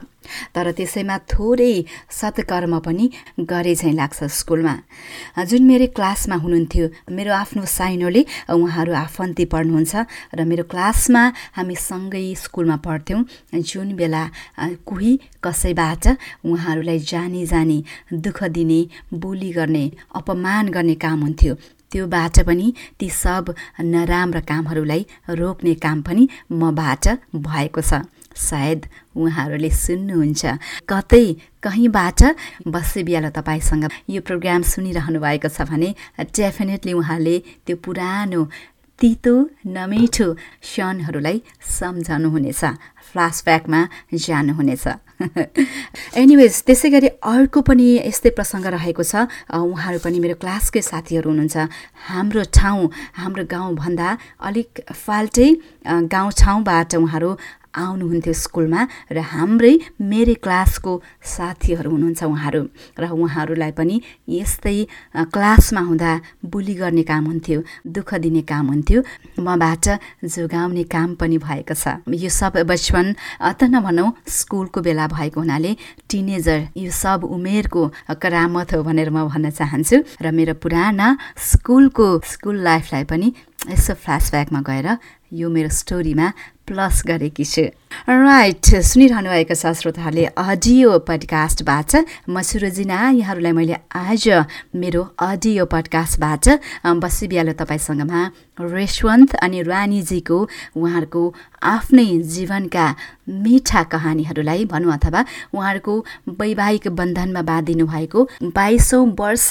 [0.56, 1.74] तर त्यसैमा थोरै
[2.12, 3.06] सत्कर्म पनि
[3.50, 4.76] गरे झैँ लाग्छ स्कुलमा।
[5.50, 6.86] जुन मेरो क्लासमा हुनुहुन्थ्यो
[7.18, 8.22] मेरो आफ्नो साइनोले
[8.54, 9.94] उहाँहरू आफन्ती पढ्नुहुन्छ
[10.36, 11.24] र मेरो क्लासमा
[11.58, 13.22] हामी सँगै स्कुलमा पढ्थ्यौँ।
[13.70, 14.24] जुन बेला
[14.86, 15.12] कोही
[15.44, 16.04] कसैबाट
[16.46, 18.80] उहाँहरूलाई जानी जानी दुःख दिने
[19.14, 21.56] बोली गर्ने अपमान गर्ने काम हुन्थ्यो
[21.92, 22.68] त्योबाट पनि
[23.00, 25.06] ती सब नराम्रा कामहरूलाई
[25.40, 28.02] रोक्ने काम पनि मबाट भएको छ।
[28.40, 28.86] सायद
[29.20, 30.44] उहाँहरूले सुन्नुहुन्छ
[30.90, 31.26] कतै
[31.64, 32.22] कहीँबाट
[32.68, 35.90] बसे बिहाल तपाईँसँग यो प्रोग्राम सुनिरहनु भएको छ भने
[36.32, 38.42] डेफिनेटली उहाँले त्यो पुरानो
[39.00, 39.34] तितो
[39.68, 40.28] नमिठो
[40.62, 41.38] क्षणहरूलाई
[41.70, 42.64] सम्झनुहुनेछ
[43.10, 43.82] फ्ल्यासब्याकमा
[44.16, 44.86] जानुहुनेछ।
[46.22, 51.58] एनिवेज त्यसै गरी अर्को पनि यस्तै प्रसङ्ग रहेको छ। उहाँहरू पनि मेरो क्लासकै साथीहरू हुनुहुन्छ।
[52.08, 52.84] हाम्रो ठाउँ
[53.20, 54.08] हाम्रो गाउँभन्दा
[54.42, 55.50] अलिक फाल्टै
[56.08, 57.30] गाउँ ठाउँबाट उहाँहरू
[57.74, 62.62] आउनुहुन्थ्यो स्कुलमा र हाम्रै मेरै क्लासको साथीहरू हुनुहुन्छ उहाँहरू
[63.00, 63.96] र उहाँहरूलाई पनि
[64.28, 64.78] यस्तै
[65.34, 66.12] क्लासमा हुँदा
[66.52, 67.60] बुली गर्ने काम हुन्थ्यो
[67.96, 69.00] दुःख दिने काम हुन्थ्यो
[69.46, 69.86] मबाट
[70.26, 73.06] जोगाउने काम पनि भएको छ। यो सब बचपन
[73.40, 75.72] अ, त नभनौँ स्कुलको बेला भएको हुनाले
[76.10, 77.82] टिनेजर यो सब उमेरको
[78.22, 83.28] करामत हो भनेर म भन्न चाहन्छु र मेरो पुराना स्कुलको स्कुल लाइफलाई पनि
[83.70, 84.88] यसो फ्ल्यासब्याकमा गएर
[85.40, 86.28] यो मेरो स्टोरीमा
[86.70, 87.66] प्लस गरेकी छु।
[88.08, 91.92] राइट सुनिरहनु भएको छ श्रोताहरूले अडियो पडकास्टबाट
[92.30, 94.26] म सुरजिना यहाँहरूलाई मैले आज
[94.78, 96.46] मेरो अडियो पडकास्टबाट
[97.02, 98.22] बसी बिहालो तपाईँसँगमा
[98.62, 100.38] रेशवन्त अनि रानीजीको
[100.78, 101.22] उहाँहरूको
[101.66, 102.86] आफ्नै जीवनका
[103.44, 105.94] मिठा कहानीहरूलाई भनौँ अथवा उहाँहरूको
[106.40, 108.20] वैवाहिक बन्धनमा बाँधिनु भएको
[108.54, 109.50] बाइसौँ वर्ष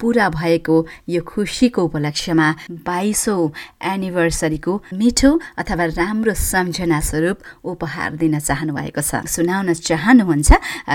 [0.00, 0.76] पुरा भएको
[1.08, 2.48] यो खुसीको उपलक्ष्यमा
[2.84, 3.52] बाइसौँ
[3.92, 10.50] एनिभर्सरीको मिठो अथवा राम्रो सम्झना स्वरूप उपहार दिन चाहनु भएको छ। सुनाउन चाहनुहुन्छ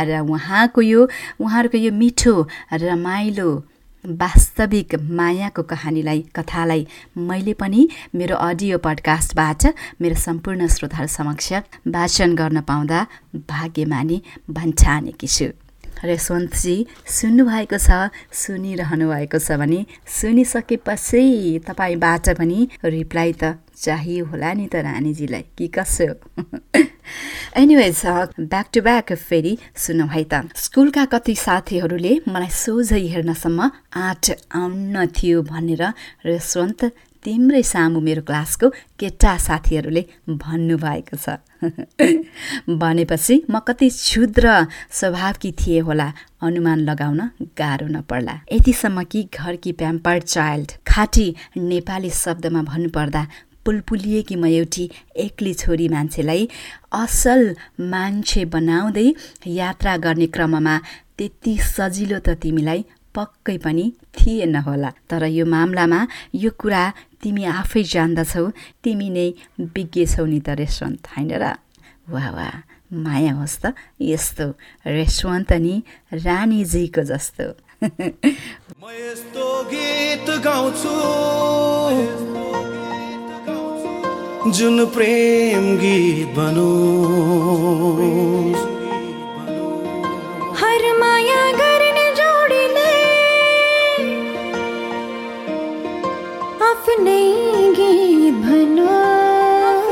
[0.08, 1.02] र उहाँको यो
[1.40, 2.36] उहाँहरूको यो मिठो
[2.74, 3.50] रमाइलो
[4.06, 6.88] वास्तविक मायाको कहानीलाई कथालाई
[7.20, 7.82] मैले पनि
[8.16, 9.62] मेरो अडियो पडकास्टबाट
[10.02, 11.52] मेरो सम्पूर्ण श्रोताहरू समक्ष
[11.88, 13.00] वाचन गर्न पाउँदा
[13.52, 15.52] भाग्यमानी भन्ठानेकी छु।
[16.04, 16.76] रेशवन्तजी
[17.08, 17.90] सुन्नुभएको छ
[18.34, 21.24] सुनिरहनु भएको छ भने सुनिसकेपछि
[21.68, 26.08] तपाईँबाट पनि रिप्लाई त चाहियो होला नि त रानीजीलाई कि कसो?
[27.58, 28.02] एनिवेज
[28.40, 33.60] ब्याक टु ब्याक फेरि सुनौ है त। स्कुलका कति साथीहरूले मलाई सोझै हेर्नसम्म
[33.96, 35.84] आँट आउन थियो भनेर
[36.26, 36.92] रेशवन्त
[37.26, 38.68] तिम्रै सामु मेरो क्लासको
[39.00, 40.04] केटा साथीहरूले
[40.44, 41.38] भन्नुभएको छ।
[42.82, 44.46] भनेपछि म कति क्षुद्र
[45.00, 46.08] स्वभावकी थिए होला
[46.48, 47.22] अनुमान लगाउन
[47.60, 51.28] गाह्रो नपर्ला। यतिसम्म कि घरकी प्याम्पर्ड चाइल्ड खाटी
[51.58, 53.24] नेपाली शब्दमा भन्नुपर्दा
[53.66, 54.90] पुलपुलिएकी म एउटी
[55.26, 56.48] एक्ली छोरी मान्छेलाई
[56.96, 57.42] असल
[57.94, 59.08] मान्छे बनाउँदै
[59.60, 60.78] यात्रा गर्ने क्रममा
[61.18, 66.00] त्यति सजिलो त तिमीलाई पक्कै पनि थिएन होला। तर यो मामलामा
[66.34, 66.84] यो कुरा
[67.24, 68.46] तिमी आफै जान्दछौ
[68.84, 69.28] तिमी नै
[69.76, 71.46] विज्ञ छौ नि त रेस्टुरेन्ट होइन र?
[72.10, 72.56] वाह वाह
[73.04, 73.64] माया होस् त
[74.02, 74.46] यस्तो
[74.88, 75.76] रेस्टुरेन्ट नि
[76.26, 77.48] रानीजीको जस्तो।
[78.82, 80.96] म यस्तो गीत गाउँछु
[84.52, 86.70] जुन प्रेम गीत बनोस्
[90.60, 91.44] हर माया
[96.70, 97.22] आफ्नै
[97.78, 99.88] गीत भनोस्।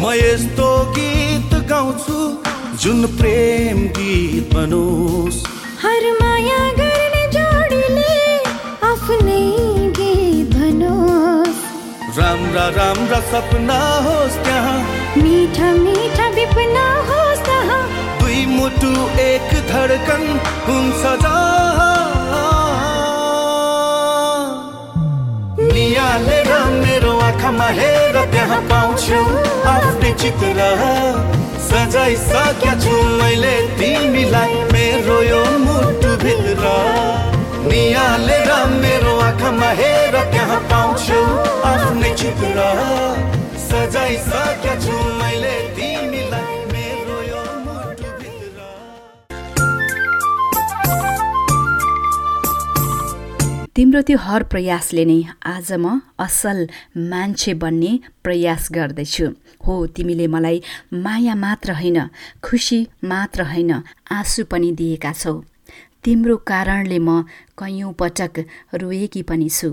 [0.00, 2.18] म यस्तो गीत गाउँछु
[2.82, 5.44] जुन प्रेम गीत बनोस्
[5.84, 6.02] हर
[12.16, 14.80] राम्रा राम्रा सपना होस् त्यहाँ।
[15.16, 17.80] मिठा मिठा विपना होस् तहाँ
[18.20, 18.90] दुई मुटु
[19.22, 20.24] एक धडकन
[20.66, 21.02] हुन्छ।
[25.72, 29.20] नियालेर मेरो आँखामा हेर त्यहाँ पाउँछु।
[29.72, 30.68] आफ्नै चित्र
[31.68, 36.10] सजाइसकेका छु। मैले तिमीलाई मेरो यो मुटु
[37.62, 38.50] नियालेर
[38.82, 41.18] मेरो आँखामा हेर त्यहाँ पाउँछु।
[41.70, 42.58] आफ्नै चित्र
[43.64, 48.60] सजाइसकेका छु मैले। तिमीलाई मेरो यो मुटु भित्र।
[53.76, 56.58] तिम्रो त्यो हर प्रयासले नै आज म असल
[57.12, 57.92] मान्छे बन्ने
[58.24, 59.26] प्रयास गर्दैछु।
[59.64, 60.58] हो तिमीले मलाई
[61.04, 61.98] माया मात्र होइन
[62.42, 63.72] खुसी मात्र होइन
[64.10, 65.34] आँसु पनि दिएका छौ।
[66.04, 67.22] तिम्रो कारणले म
[67.58, 68.38] कैयौँ पटक
[68.80, 69.70] रोएकी पनि छु।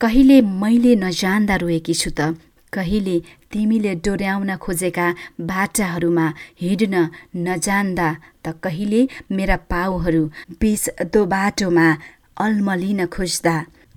[0.00, 2.34] कहिले मैले नजान्दा रोएकी छु त
[2.72, 3.16] कहिले
[3.52, 5.06] तिमीले डोर्याउन खोजेका
[5.50, 6.26] बाटाहरूमा
[6.62, 6.94] हिँड्न
[7.46, 8.08] नजान्दा
[8.44, 9.00] त कहिले
[9.36, 10.22] मेरा पाउहरू
[10.60, 11.86] बिच दो बाटोमा
[12.44, 13.54] अल्मलिन खोज्दा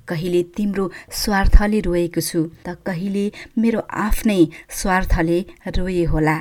[0.07, 0.85] कहिले तिम्रो
[1.21, 3.25] स्वार्थले रोएको छु त कहिले
[3.61, 4.41] मेरो आफ्नै
[4.79, 5.39] स्वार्थले
[5.77, 6.37] रोए होला।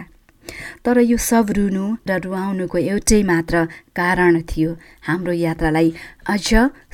[0.85, 3.65] तर यो सब रुनु र रुवाउनुको एउटै मात्र
[3.99, 4.71] कारण थियो।
[5.07, 5.89] हाम्रो यात्रालाई
[6.27, 6.49] अझ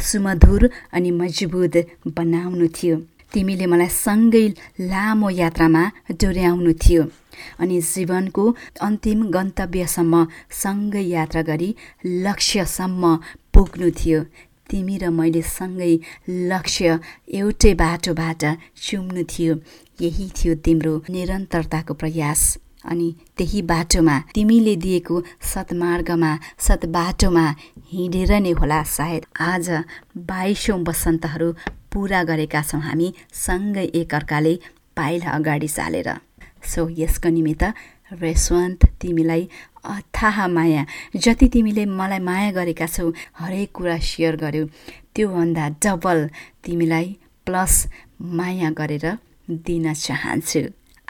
[0.09, 0.63] सुमधुर
[0.93, 1.75] अनि मजबुत
[2.17, 2.97] बनाउनु थियो।
[3.33, 4.47] तिमीले मलाई सँगै
[4.91, 5.83] लामो यात्रामा
[6.21, 7.03] डोर्याउनु थियो
[7.63, 8.45] अनि जीवनको
[8.87, 10.15] अन्तिम गन्तव्यसम्म
[10.63, 11.71] सँगै यात्रा गरी
[12.27, 13.03] लक्ष्यसम्म
[13.55, 14.21] पुग्नु थियो।
[14.71, 15.93] तिमी र मैले सँगै
[16.51, 16.99] लक्ष्य
[17.39, 18.43] एउटै बाटोबाट
[18.85, 19.55] चुम्नु थियो।
[20.01, 22.41] यही थियो तिम्रो निरन्तरताको प्रयास।
[22.91, 26.33] अनि त्यही बाटोमा तिमीले दिएको सत्मार्गमा
[26.67, 27.47] सत्बाटोमा
[27.93, 29.67] हिँडेर नै होला सायद। आज
[30.29, 31.49] बाइसौँ वसन्तहरू
[31.93, 34.55] पुरा गरेका छौँ हामी सँगै एकअर्काले
[34.97, 36.09] पाइला अगाडि चालेर
[36.73, 37.65] सो यसको निमित्त
[38.21, 39.49] रेस्वन्त तिमीलाई
[39.85, 40.85] अथाह माया।
[41.17, 44.65] जति तिमीले मलाई माया गरेका छौ हरेक कुरा सेयर गर्यौ।
[45.15, 46.19] त्योभन्दा डबल
[46.65, 47.07] तिमीलाई
[47.47, 47.75] प्लस
[48.39, 49.07] माया गरेर
[49.67, 50.63] दिन चाहन्छु।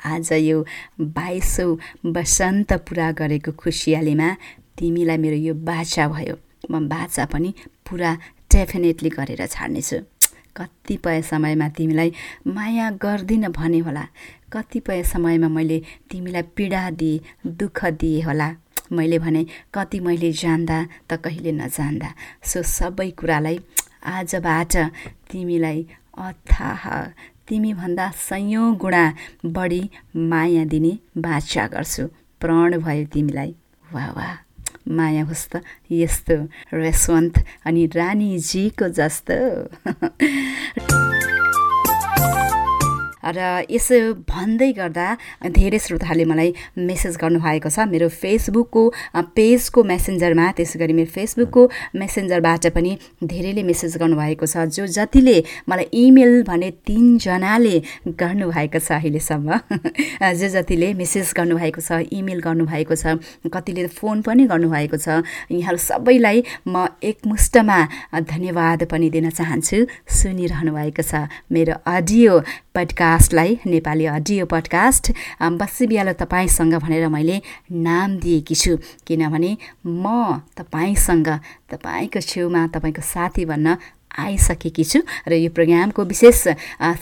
[0.05, 0.65] आज यो
[1.01, 1.77] बाइसौँ
[2.17, 4.29] वसन्त पुरा गरेको खुसियालीमा
[4.79, 6.37] तिमीलाई मेरो यो बाचा भयो।
[6.71, 7.51] म बाचा पनि
[7.89, 8.11] पुरा
[8.53, 9.99] डेफिनेटली गरेर छाड्नेछु।
[10.57, 12.11] कतिपय समयमा तिमीलाई
[12.47, 14.05] माया गर्दिनँ भने होला।
[14.53, 15.79] कतिपय समयमा मैले
[16.11, 17.21] तिमीलाई पीडा दिएँ
[17.59, 18.49] दुःख दिएँ होला।
[18.93, 19.43] मैले भने
[19.75, 22.09] कति मैले जान्दा त कहिले नजान्दा।
[22.45, 23.59] सो सबै कुरालाई
[24.05, 24.77] आजबाट
[25.31, 25.81] तिमीलाई
[26.19, 26.83] अथाह
[27.49, 29.05] तिमीभन्दा सयौँ गुणा
[29.45, 32.07] बढी माया दिने बाचा गर्छु।
[32.41, 33.55] प्रण भयो तिमीलाई।
[33.93, 34.35] वाह वाह।
[34.89, 36.37] माया होस् त यस्तो
[36.75, 37.35] रेस्वन्त
[37.67, 39.39] अनि रानीजीको जस्तो।
[43.25, 43.97] र यसो
[44.29, 45.07] भन्दै गर्दा
[45.49, 48.83] धेरै श्रोताहरूले मलाई मेसेज गर्नुभएको छ। मेरो फेसबुकको
[49.37, 51.63] पेजको मेसेन्जरमा त्यसै गरी मेरो फेसबुकको
[51.97, 52.93] मेसेन्जरबाट पनि
[53.25, 55.37] धेरैले मेसेज गर्नुभएको छ जो जतिले
[55.69, 57.77] मलाई इमेल भने तिनजनाले
[58.21, 59.49] गर्नुभएको छ अहिलेसम्म।
[60.21, 63.17] जो जतिले मेसेज गर्नुभएको छ इमेल गर्नुभएको छ
[63.49, 67.79] कतिले फोन पनि गर्नुभएको छ। यहाँहरू सबैलाई म एकमुष्टमा
[68.13, 69.79] धन्यवाद पनि दिन चाहन्छु।
[70.19, 72.33] सुनिरहनु भएको छ। मेरो अडियो
[72.75, 75.11] पडकास्टलाई नेपाली अडियो पडकास्ट
[75.41, 79.57] अ, बसी बिहालो तपाईँसँग भनेर मैले नाम दिएकी छु। किनभने
[79.87, 80.07] म
[80.59, 81.29] तपाईँसँग
[81.71, 83.77] तपाईँको छेउमा तपाईँको साथी भन्न
[84.19, 86.47] आइसकेकी छु र यो प्रोग्रामको विशेष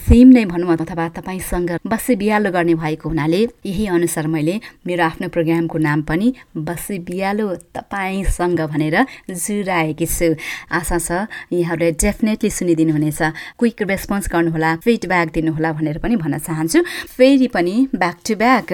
[0.09, 5.27] थिम नै भनौँ अथवा तपाईँसँग बसी बिहालो गर्ने भएको हुनाले यही अनुसार मैले मेरो आफ्नो
[5.29, 7.45] प्रोग्रामको नाम पनि बसी बिहालो
[7.77, 8.97] तपाईँसँग भनेर
[9.29, 10.33] जुराएकी छु।
[10.71, 11.09] आशा छ
[11.53, 13.21] यहाँहरूले डेफिनेटली सुनिदिनु हुनेछ
[13.59, 16.79] क्विक रेस्पोन्स गर्नुहोला फिडब्याक दिनुहोला भनेर पनि भन्न चाहन्छु।
[17.17, 18.67] फेरि पनि ब्याक टु ब्याक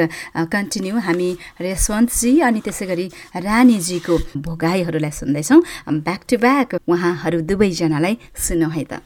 [0.54, 8.72] कन्टिन्यू हामी रेशवन्तजी अनि त्यसै गरी रानीजीको भोगाईहरूलाई सुन्दैछौँ। ब्याक टु ब्याक उहाँहरू दुवैजनालाई सुनौँ
[8.72, 9.02] है त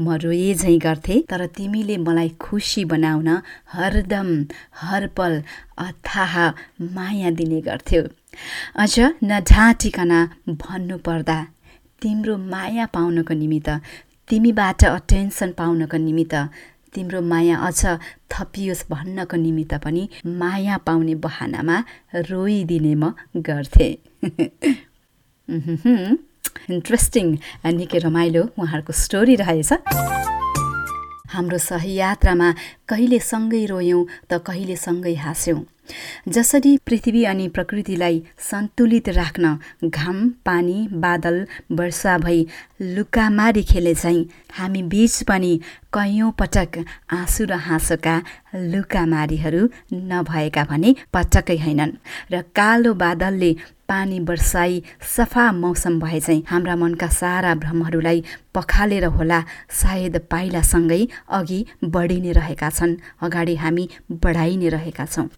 [0.00, 3.28] म रोए झैँ गर्थे तर तिमीले मलाई खुसी बनाउन
[3.72, 4.28] हरदम
[4.74, 5.42] हरपल
[5.78, 6.34] अथाह
[6.94, 8.02] माया दिने गर्थ्यौ।
[8.74, 8.94] अझ
[9.24, 10.12] नढाँटिकन
[10.50, 11.38] भन्नुपर्दा
[12.02, 13.68] तिम्रो माया पाउनको निमित्त
[14.28, 16.34] तिमीबाट अटेन्सन पाउनको निमित्त
[16.94, 17.98] तिम्रो माया अझ
[18.30, 23.94] थपियोस् भन्नको निमित्त पनि माया पाउने बहानामा रोइदिने म गर्थेँ।
[25.48, 27.26] इन्ट्रेस्टिङ
[27.76, 29.72] निकै रमाइलो उहाँहरूको स्टोरी रहेछ।
[31.34, 32.48] हाम्रो सही यात्रामा
[32.88, 35.62] कहिले सँगै रोयौँ त कहिले सँगै हाँस्यौँ।
[36.28, 39.44] जसरी पृथ्वी अनि प्रकृतिलाई सन्तुलित राख्न
[39.84, 41.36] घाम पानी बादल
[41.72, 42.46] वर्षा भई
[42.94, 45.52] लुकामारी खेले चाहिँ हामी बीच पनि
[45.92, 48.16] कैयौँ पटक आँसु र हाँसोका
[48.72, 51.92] लुकामारीहरू नभएका भने पटक्कै होइनन्।
[52.32, 53.50] र कालो बादलले
[53.94, 54.82] पानी वर्षाई
[55.16, 61.02] सफा मौसम भए चाहिँ हाम्रा मनका सारा भ्रमहरूलाई पखालेर होला सायद पाइलासँगै
[61.38, 61.60] अघि
[61.94, 65.28] बढी नै रहेका छन्। अगाडि हामी बढाइ नै रहेका छौँ।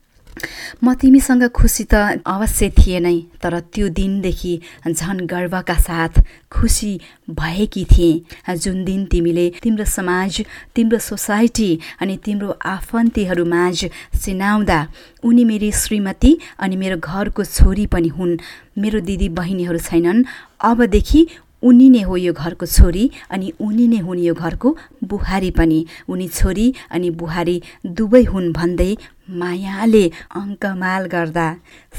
[0.84, 4.54] म तिमीसँग खुसी त अवश्य थिए नै तर त्यो दिनदेखि
[4.88, 6.22] झन गर्वका साथ
[6.52, 6.92] खुसी
[7.30, 10.44] भएकी थिएँ। जुन दिन तिमीले तिम्रो समाज
[10.74, 11.70] तिम्रो सोसाइटी
[12.00, 13.76] अनि तिम्रो आफन्तीहरू माझ
[14.24, 14.78] चिनाउँदा
[15.24, 18.38] उनी मेरी श्रीमती अनि मेरो घरको छोरी पनि हुन्।
[18.78, 20.24] मेरो दिदी बहिनीहरू छैनन्।
[20.60, 21.20] अबदेखि
[21.62, 26.28] उनी नै हो यो घरको छोरी अनि उनी नै हुन् यो घरको बुहारी पनि। उनी
[26.28, 28.92] छोरी अनि बुहारी दुवै हुन् भन्दै
[29.40, 30.04] मायाले
[30.40, 31.46] अङ्कमाल गर्दा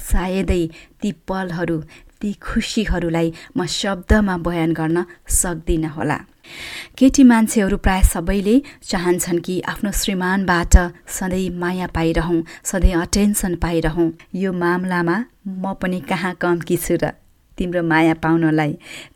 [0.10, 0.64] सायदै
[1.02, 1.78] ती पलहरू
[2.22, 6.18] ती खुसीहरूलाई म शब्दमा बयान गर्न सक्दिनँ होला।
[6.98, 8.56] केटी मान्छेहरू प्राय सबैले
[8.90, 10.76] चाहन्छन् कि आफ्नो श्रीमानबाट
[11.18, 15.18] सधैँ माया पाइरहँ सधैँ अटेन्सन पाइरहँ। यो मामलामा
[15.48, 17.12] म पनि कहाँ कम्की छु र?
[17.58, 18.72] तिम्रो माया पाउनलाई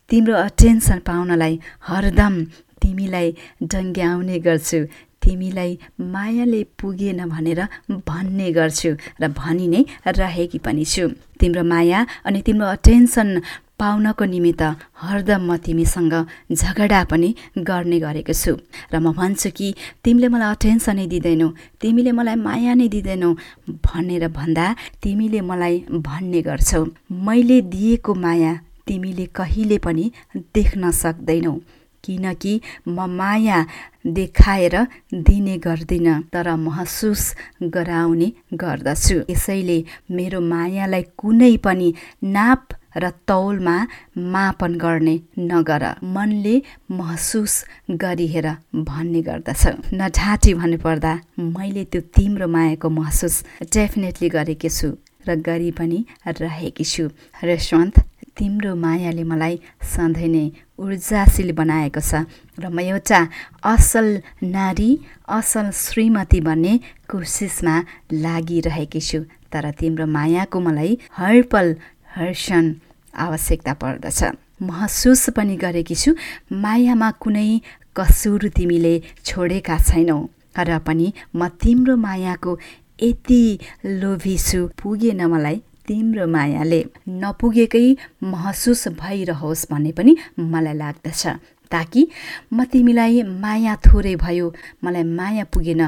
[0.10, 1.54] तिम्रो अटेन्सन पाउनलाई
[1.88, 2.36] हरदम
[2.82, 3.28] तिमीलाई
[3.72, 4.80] डङ्ग्याउने गर्छु।
[5.22, 5.72] तिमीलाई
[6.14, 7.62] मायाले पुगेन भनेर
[8.10, 9.82] भन्ने गर्छु र भनि नै
[10.20, 11.06] रहेकी पनि छु।
[11.40, 13.30] तिम्रो माया अनि तिम्रो अटेन्सन
[13.82, 14.62] पाउनको निमित्त
[15.02, 16.14] हरदम म तिमीसँग
[16.54, 18.54] झगडा पनि गर्ने गरेको छु।
[18.94, 19.68] र म भन्छु कि
[20.06, 21.50] तिमीले मलाई अटेन्सनै दिँदैनौ
[21.82, 23.30] तिमीले मलाई माया नै दिँदैनौ
[23.86, 24.66] भनेर भन्दा
[25.02, 28.54] तिमीले मलाई भन्ने गर्छौ। मैले दिएको माया
[28.88, 30.06] तिमीले कहिले पनि
[30.56, 31.54] देख्न सक्दैनौ
[32.04, 32.54] किनकि
[32.88, 33.58] म माया
[34.18, 34.76] देखाएर
[35.26, 37.24] दिने गर्दिनँ तर महसुस
[37.76, 39.78] गराउने गर्दछु। यसैले
[40.12, 41.90] मेरो मायालाई कुनै पनि
[42.36, 42.62] नाप
[42.96, 43.76] र तौलमा
[44.18, 46.56] मापन गर्ने नगर मनले
[46.92, 47.54] महसुस
[48.04, 54.88] गरिहेर भन्ने गर्दछ। नढाँटी भन्नुपर्दा मैले त्यो तिम्रो मायाको महसुस डेफिनेटली गरेकी छु
[55.28, 57.10] र गरी पनि रहेकी छु।
[57.44, 58.00] रेशवन्त
[58.38, 60.46] तिम्रो मायाले मलाई सधैँ नै
[60.80, 62.26] ऊर्जाशील बनाएको छ
[62.58, 63.20] र म एउटा
[63.64, 64.08] असल
[64.42, 64.90] नारी
[65.30, 66.74] असल श्रीमती बन्ने
[67.12, 67.76] कोसिसमा
[68.14, 69.20] लागिरहेकी छु।
[69.52, 71.76] तर तिम्रो मायाको मलाई हर पल
[72.16, 72.74] हर्षण
[73.16, 74.20] आवश्यकता पर्दछ।
[74.62, 76.12] महसुस पनि गरेकी छु।
[76.52, 77.50] मायामा कुनै
[77.96, 78.94] कसुर तिमीले
[79.26, 80.20] छोडेका छैनौ।
[80.60, 82.52] र पनि म तिम्रो मायाको
[83.02, 83.44] यति
[83.86, 85.58] लोभी छु पुगेन मलाई
[85.88, 87.88] तिम्रो मायाले। नपुगेकै
[88.24, 91.24] महसुस भइरहोस् भन्ने पनि मलाई लाग्दछ।
[91.72, 92.02] ताकि
[92.54, 94.54] म तिमीलाई माया थोरै भयो
[94.84, 95.82] मलाई माया पुगेन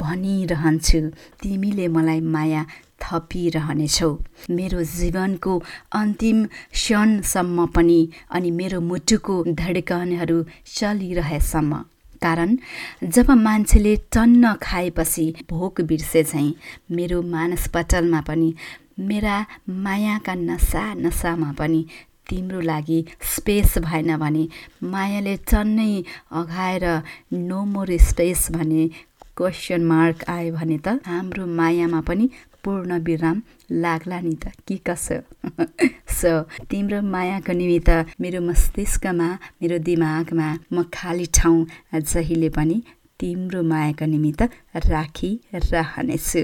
[0.00, 1.00] भनिरहन्छु।
[1.42, 2.62] तिमीले मलाई माया
[3.02, 4.10] थपिरहनेछौ।
[4.50, 5.62] मेरो जीवनको
[6.00, 10.38] अन्तिम क्षणसम्म पनि अनि मेरो मुटुको धड्कनहरू
[10.76, 11.82] चलिरहेसम्म।
[12.22, 12.56] कारण
[13.04, 16.52] जब मान्छेले टन्न खाएपछि भोक बिर्से झैँ
[16.96, 18.54] मेरो मानसपटलमा पनि
[18.98, 19.36] मेरा
[19.84, 21.84] मायाका नसा नसामा पनि
[22.28, 24.46] तिम्रो लागि स्पेस भएन भने
[24.92, 25.92] मायाले टन्नै
[26.40, 26.84] अघाएर
[27.32, 28.88] नो मोर स्पेस भने
[29.36, 32.28] क्वेसन मार्क आयो भने त हाम्रो मायामा पनि
[32.66, 35.18] पूर्ण विराम लाग्ला नि त। के कसो?
[36.18, 36.30] सो
[36.70, 37.90] तिम्रो मायाको निमित्त
[38.20, 39.28] मेरो मस्तिष्कमा
[39.62, 41.58] मेरो दिमागमा म खाली ठाउँ
[41.94, 42.82] जहिले पनि
[43.20, 44.42] तिम्रो मायाको निमित्त
[44.90, 46.42] राखिरहनेछु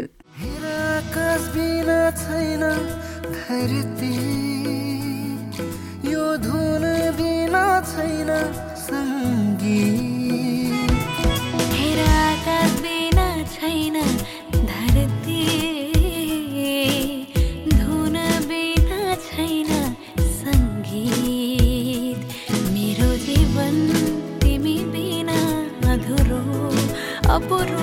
[6.12, 6.84] यो धुन
[7.18, 8.30] बिना छैन
[8.86, 10.11] सङ्गीत
[27.49, 27.82] por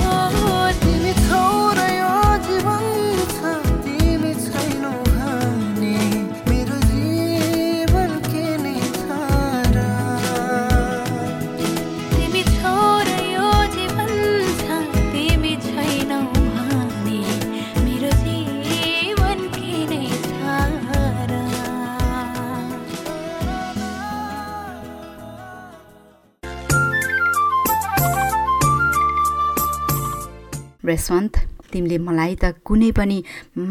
[30.92, 31.34] रेशवन्त
[31.72, 33.18] तिमीले मलाई त कुनै पनि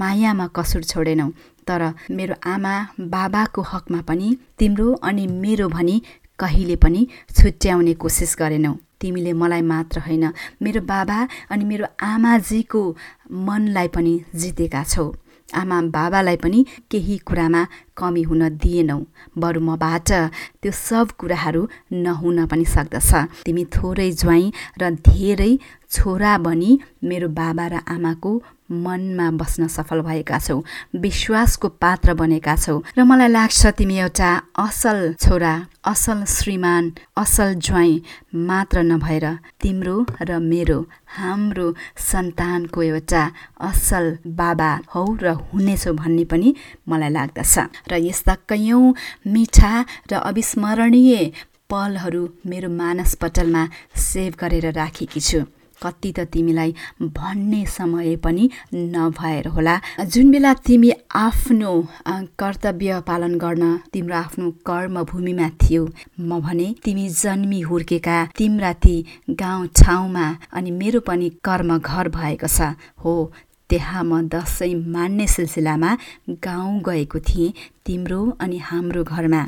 [0.00, 1.28] मायामा कसुर छोडेनौ
[1.68, 1.82] तर
[2.16, 2.74] मेरो आमा
[3.14, 5.96] बाबाको हकमा पनि तिम्रो अनि मेरो भनी
[6.38, 7.00] कहिले पनि
[7.36, 10.24] छुट्याउने कोसिस गरेनौ। तिमीले मलाई मात्र होइन
[10.62, 11.18] मेरो बाबा
[11.50, 12.82] अनि मेरो आमाजीको
[13.46, 15.04] मनलाई पनि जितेका छौ।
[15.54, 17.62] आमा बाबालाई पनि केही कुरामा
[17.96, 18.98] कमी हुन दिएनौ।
[19.38, 20.10] बरु मबाट
[20.62, 23.10] त्यो सब कुराहरू नहुन पनि सक्दछ।
[23.44, 25.52] तिमी थोरै ज्वाइँ र धेरै
[25.90, 26.70] छोरा बनी
[27.04, 28.32] मेरो बाबा र आमाको
[28.70, 30.60] मनमा बस्न सफल भएका छौ
[31.04, 34.30] विश्वासको पात्र बनेका छौ र मलाई लाग्छ तिमी एउटा
[34.64, 35.54] असल छोरा
[35.92, 38.00] असल श्रीमान असल ज्वाइँ
[38.48, 39.26] मात्र नभएर
[39.62, 40.78] तिम्रो र मेरो
[41.16, 41.66] हाम्रो
[42.10, 43.24] सन्तानको एउटा
[43.70, 44.06] असल
[44.40, 46.54] बाबा हौ र हुनेछौ भन्ने पनि
[46.88, 47.54] मलाई लाग्दछ।
[47.90, 48.94] र यस्ता कैयौँ
[49.32, 49.72] मिठा
[50.12, 51.30] र अविस्मरणीय
[51.70, 53.62] पलहरू मेरो मानसपटलमा
[53.96, 55.40] सेभ गरेर राखेकी छु।
[55.82, 61.72] कति त तिमीलाई भन्ने समय पनि नभएर होला। जुन बेला तिमी आफ्नो
[62.38, 65.84] कर्तव्य पालन गर्न तिम्रो आफ्नो कर्मभूमिमा थियौ
[66.20, 68.96] म भने तिमी जन्मी हुर्केका तिम्रा ती
[69.30, 72.74] गाउँ ठाउँमा अनि मेरो पनि कर्म घर भएको छ।
[73.04, 73.14] हो
[73.70, 75.96] त्यहाँ म दसैँ मान्ने सिलसिलामा
[76.44, 77.52] गाउँ गएको थिएँ
[77.86, 79.42] तिम्रो अनि हाम्रो घरमा।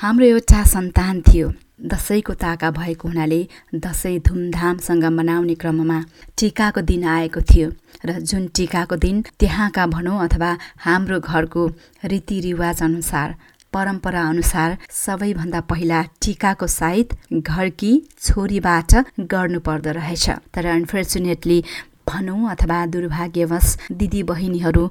[0.00, 1.52] हाम्रो एउटा सन्तान थियो।
[1.82, 3.40] दसैँको ताका भएको हुनाले
[3.74, 5.98] दसैँ धुमधामसँग मनाउने क्रममा
[6.38, 7.70] टिकाको दिन आएको थियो
[8.06, 11.66] र जुन टिकाको दिन त्यहाँका भनौँ अथवा हाम्रो घरको
[12.04, 13.34] रीतिरिवाज अनुसार
[13.72, 18.94] परम्परा अनुसार सबैभन्दा पहिला टिकाको साइत घरकी छोरीबाट
[19.32, 21.62] गर्नु पर्दो रहेछ। तर अनफर्चुनेटली
[22.08, 24.84] भनौँ अथवा दुर्भाग्यवश दिदी बहिनीहरू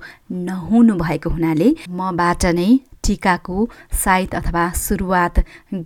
[0.48, 2.70] नहुनु भएको हुनाले मबाट नै
[3.04, 5.40] टिकाको साइत अथवा सुरुवात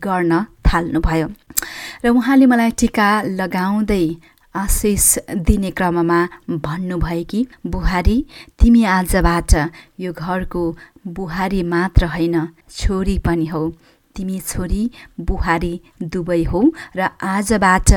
[0.06, 1.28] गर्न थाल्नुभयो।
[2.06, 3.10] र उहाँले मलाई टिका
[3.40, 4.06] लगाउँदै
[4.56, 5.08] आशिष
[5.48, 6.20] दिने क्रममा
[6.50, 8.18] भन्नुभयो कि बुहारी
[8.60, 9.52] तिमी आजबाट
[10.00, 10.64] यो घरको
[11.08, 12.36] बुहारी मात्र होइन
[12.72, 13.64] छोरी पनि हौ।
[14.16, 14.84] तिमी छोरी
[15.20, 16.62] बुहारी दुवै हौ
[16.96, 17.90] र आजबाट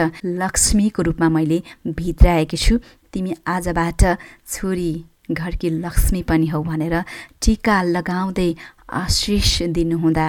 [0.42, 2.78] लक्ष्मीको रूपमा मैले भित्राएकी छु।
[3.12, 4.02] तिमी आजबाट
[4.46, 4.90] छोरी
[5.30, 6.94] घरकी लक्ष्मी पनि हौ भनेर
[7.42, 8.50] टिका लगाउँदै
[8.94, 10.28] आशिष दिनुहुँदा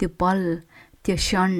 [0.00, 0.40] त्यो पल
[1.08, 1.52] त्यो क्षण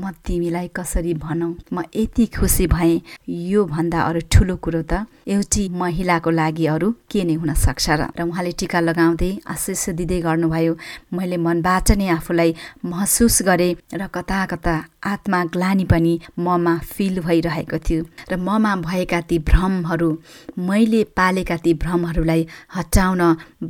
[0.00, 1.52] म तिमीलाई कसरी भनौँ?
[1.68, 7.34] म यति खुसी भएँ। योभन्दा अरू ठुलो कुरो त एउटी महिलाको लागि अरू के नै
[7.36, 8.08] हुन सक्छ र?
[8.16, 10.72] र उहाँले टिका लगाउँदै आशिष दिँदै गर्नुभयो।
[11.12, 12.54] मैले मनबाट नै आफूलाई
[12.88, 14.74] महसुस गरेँ र कता कता
[15.04, 20.10] आत्मा ग्लानी पनि ममा फिल भइरहेको थियो। र ममा भएका ती भ्रमहरू
[20.56, 23.22] मैले पालेका ती भ्रमहरूलाई हटाउन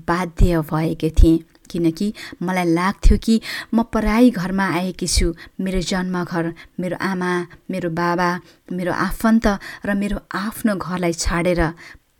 [0.07, 1.39] बाध्य भएकी थिएँ।
[1.71, 2.13] किनकि
[2.43, 3.41] मलाई लाग्थ्यो कि
[3.75, 7.33] म पराई घरमा आएकी छु। मेरो जन्मघर मेरो आमा
[7.71, 8.29] मेरो बाबा
[8.73, 9.47] मेरो आफन्त
[9.87, 11.63] र मेरो आफ्नो घरलाई छाडेर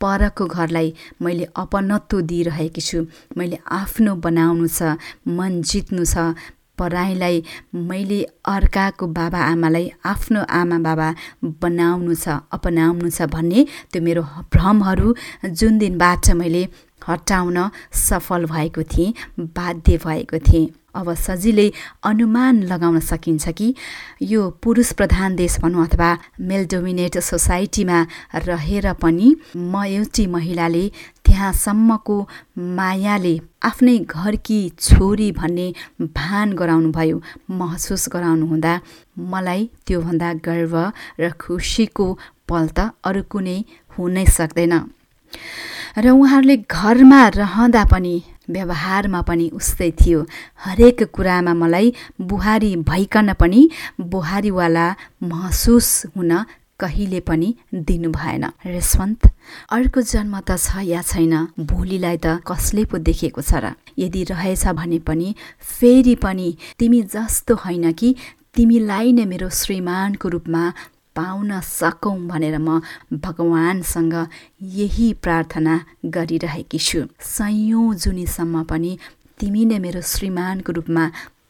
[0.01, 2.99] परको घरलाई मैले अपनत्व दिइरहेकी छु।
[3.37, 6.37] मैले आफ्नो बनाउनु छ मन जित्नु छ।
[6.77, 7.37] पराईलाई
[7.73, 11.07] मैले अर्काको बाबा आमालाई आफ्नो आमा बाबा
[11.61, 14.21] बनाउनु छ अपनाउनु छ भन्ने त्यो मेरो
[14.53, 15.07] भ्रमहरू
[15.57, 16.61] जुन दिनबाट मैले
[17.07, 17.69] हटाउन
[18.07, 21.69] सफल भएको थिएँ बाध्य भएको थिएँ। अब सजिलै
[22.09, 23.73] अनुमान लगाउन सकिन्छ कि
[24.23, 26.09] यो पुरुष प्रधान देश भनौँ अथवा
[26.41, 27.99] मेल डोमिनेट सोसाइटीमा
[28.47, 30.87] रहेर पनि म एउटी महिलाले
[31.25, 32.17] त्यहाँसम्मको
[32.77, 33.35] मायाले
[33.69, 35.67] आफ्नै घरकी छोरी भन्ने
[36.01, 38.73] भान गराउनुभयो महसुस गराउनु हुँदा
[39.31, 40.75] मलाई त्योभन्दा गर्व
[41.19, 42.07] र खुसीको
[42.49, 43.57] पल त अरू कुनै
[43.97, 44.73] हुनै सक्दैन।
[45.97, 48.15] र उहाँहरूले घरमा रहँदा पनि
[48.49, 50.25] व्यवहारमा पनि उस्तै थियो।
[50.63, 53.61] हरेक कुरामा मलाई बुहारी भइकन पनि
[53.99, 54.87] बुहारीवाला
[55.23, 56.31] महसुस हुन
[56.79, 59.21] कहिले पनि दिनु भएन। रेशवन्त
[59.73, 61.33] अर्को जन्म त छ या छैन
[61.65, 63.73] भोलिलाई त कसले पो देखेको छ र?
[63.97, 68.15] यदि रहेछ भने पनि फेरि पनि तिमी जस्तो होइन कि
[68.55, 70.63] तिमीलाई नै मेरो श्रीमानको रूपमा
[71.17, 72.81] पाउन सकौँ भनेर म
[73.25, 74.15] भगवानसँग
[74.77, 75.73] यही प्रार्थना
[76.15, 78.91] गरिरहेकी छु। सयौँ जुनीसम्म पनि
[79.39, 81.05] तिमी नै मेरो श्रीमानको रूपमा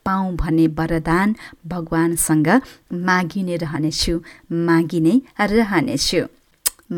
[0.06, 1.36] पाऊँ भन्ने वरदान
[1.68, 2.48] भगवानसँग
[3.08, 4.14] मागि नै रहनेछु
[4.68, 5.16] मागि नै
[5.52, 6.22] रहनेछु।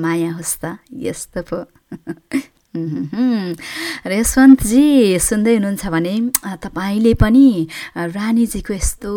[0.01, 1.57] माया होस् त यस्तो पो।
[2.79, 3.55] उहुहुम।
[4.07, 4.83] र यशवन्तजी
[5.19, 6.13] सुन्दै हुनुहुन्छ भने
[6.63, 7.47] तपाईँले पनि
[7.95, 9.13] रानीजीको यस्तो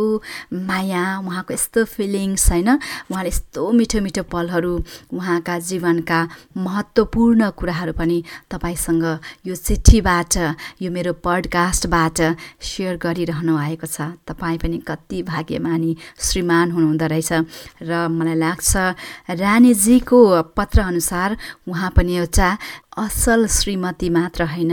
[0.69, 2.69] माया उहाँको यस्तो फिलिङ्स होइन?
[3.11, 4.73] उहाँले यस्तो मिठो मिठो पलहरू
[5.15, 6.19] उहाँका जीवनका
[6.57, 8.19] महत्त्वपूर्ण कुराहरू पनि
[8.51, 9.05] तपाईँसँग
[9.47, 10.35] यो चिठीबाट
[10.83, 12.19] यो मेरो पडकास्टबाट
[12.61, 17.33] सेयर गरिरहनु भएको छ। तपाईँ पनि कति भाग्यमानी श्रीमान हुनुहुँदो रहेछ।
[17.83, 18.71] र मलाई लाग्छ
[19.31, 20.19] रानीजीको
[20.57, 21.37] पत्रअनुसार
[21.69, 22.49] उहाँ पनि एउटा
[22.99, 24.73] असल श्रीमती मात्र होइन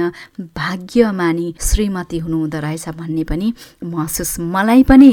[0.56, 3.54] भाग्यमानी श्रीमती हुनुहुँदो रहेछ भन्ने पनि
[3.84, 5.12] महसुस मलाई पनि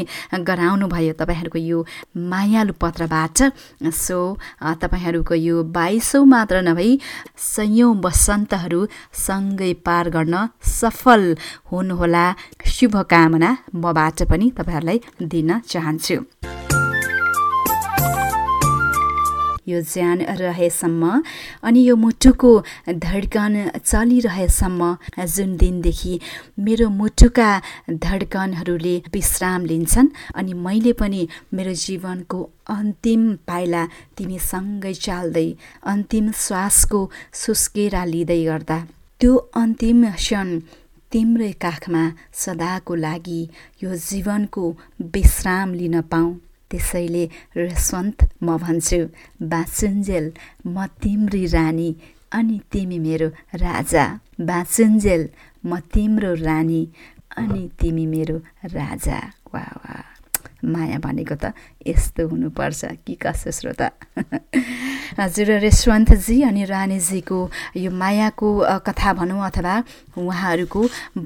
[0.49, 1.85] गराउनु भयो तपाईँहरूको यो
[2.31, 3.39] मायालु पत्रबाट।
[3.95, 4.19] सो
[4.83, 6.99] तपाईँहरूको यो बाइसौँ मात्र नभई
[7.47, 8.81] सयौँ वसन्तहरू
[9.27, 11.37] सँगै पार गर्न सफल
[11.71, 12.27] हुनुहोला।
[12.67, 16.19] शुभकामना मबाट पनि तपाईँहरूलाई दिन चाहन्छु।
[19.69, 21.23] यो ज्यान रहेसम्म।
[21.63, 22.53] अनि यो मुटुको
[22.89, 23.55] धड्कन
[23.85, 24.97] चलिरहेसम्म
[25.27, 26.19] जुन दिनदेखि
[26.59, 27.51] मेरो मुटुका
[27.91, 32.39] धड्कनहरूले विश्राम लिन्छन् अनि मैले पनि मेरो जीवनको
[32.71, 33.83] अन्तिम पाइला
[34.17, 35.49] तिमीसँगै चाल्दै
[35.93, 37.01] अन्तिम श्वासको
[37.35, 38.79] सुस्केरा लिँदै गर्दा।
[39.21, 40.49] त्यो अन्तिम क्षण
[41.13, 42.03] तिम्रै काखमा
[42.35, 43.43] सदाको लागि
[43.83, 44.65] यो जीवनको
[45.15, 46.35] विश्राम लिन पाऊँ।
[46.71, 47.25] त्यसैले
[47.57, 49.01] रसवन्त म भन्छु
[49.53, 50.27] बाँचुन्जेल
[50.67, 51.91] म तिम्री रानी
[52.33, 54.05] अनि तिमी मेरो राजा।
[54.41, 55.23] बाँचुन्जेल
[55.67, 56.83] म तिम्रो रानी
[57.37, 58.37] अनि तिमी मेरो
[58.75, 59.19] राजा।
[59.55, 60.16] वा वा।
[60.65, 61.53] माया भनेको त
[61.87, 63.91] यस्तो हुनुपर्छ। कि कसो श्रोता?
[65.21, 67.39] हजुर रेशवन्तजी अनि रानीजीको
[67.77, 68.49] यो मायाको
[68.87, 69.75] कथा भनौँ अथवा
[70.19, 70.81] उहाँहरूको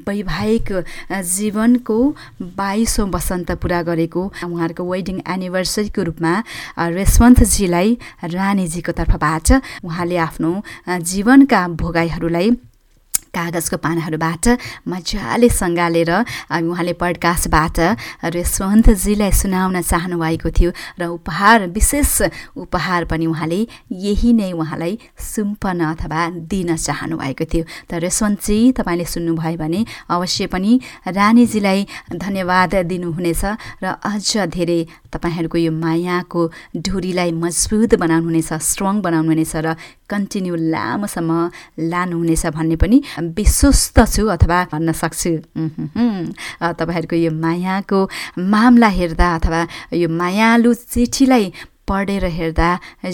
[0.07, 0.69] वैवाहिक
[1.13, 1.99] जीवनको
[2.43, 6.33] बाइसौँ वसन्त पुरा गरेको उहाँहरूको वेडिङ एनिभर्सरीको रूपमा
[6.79, 9.49] रेशवन्तजीलाई रानीजीको तर्फबाट
[9.85, 10.53] उहाँले आफ्नो
[10.89, 12.51] जीवनका भोगाइहरूलाई
[13.37, 14.45] कागजको पानाहरूबाट
[14.93, 17.79] मजाले सङ्गालेर अ, उहाँले पडकास्टबाट
[18.37, 20.71] रेशवन्तजीलाई सुनाउन चाहनुभएको थियो
[21.01, 22.13] र उपहार विशेष
[22.57, 23.61] उपहार पनि उहाँले
[24.07, 26.21] यही नै उहाँलाई सुम्पन अथवा
[26.51, 30.73] दिन चाहनुभएको थियो। त रेशवन्तजी तपाईँले सुन्नुभयो भने अवश्य पनि
[31.07, 31.81] रानीजीलाई
[32.23, 33.43] धन्यवाद दिनुहुनेछ
[33.83, 34.81] र अझ धेरै
[35.13, 36.41] तपाईँहरूको यो मायाको
[36.77, 39.75] ढुरीलाई मजबुत बनाउनुहुनेछ स्ट्रङ बनाउनुहुनेछ र
[40.11, 41.31] कन्टिन्यू लामोसम्म
[41.91, 42.99] लानुहुनेछ भन्ने पनि
[43.37, 45.33] विश्वस्त छु अथवा भन्न सक्छु।
[46.81, 47.99] तपाईँहरूको यो मायाको
[48.39, 49.61] मामला हेर्दा अथवा
[49.95, 51.53] यो मायालु चिठीलाई
[51.89, 52.69] पढेर हेर्दा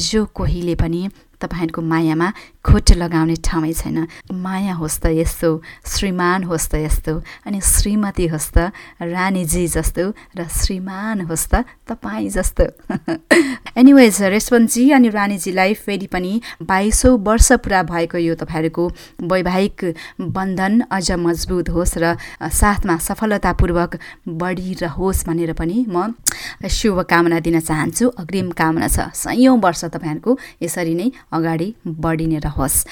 [0.09, 1.09] जो कोहीले पनि
[1.40, 2.28] तपाईँहरूको मायामा
[2.67, 3.99] खोट लगाउने ठाउँै छैन।
[4.35, 5.51] माया होस् त यस्तो
[5.87, 7.12] श्रीमान होस् त यस्तो
[7.47, 8.59] अनि श्रीमती होस् त
[8.99, 10.05] रानीजी जस्तो
[10.35, 11.55] र श्रीमान होस् त
[11.87, 12.64] तपाईँ जस्तो।
[13.81, 18.85] एनिवेज रेशवन्तजी अनि रानीजीलाई फेरि पनि बाइसौँ वर्ष पुरा भएको यो तपाईँहरूको
[19.23, 19.77] वैवाहिक
[20.21, 23.97] बन्धन अझ मजबुत होस् र साथमा सफलतापूर्वक
[24.27, 26.14] बढिरहोस् भनेर पनि म
[26.67, 32.85] शुभकामना दिन चाहन्छु। अग्रिम कामना छ। सयौँ वर्ष तपाईँहरूको यसरी नै अगाडि बढी नै रहोस्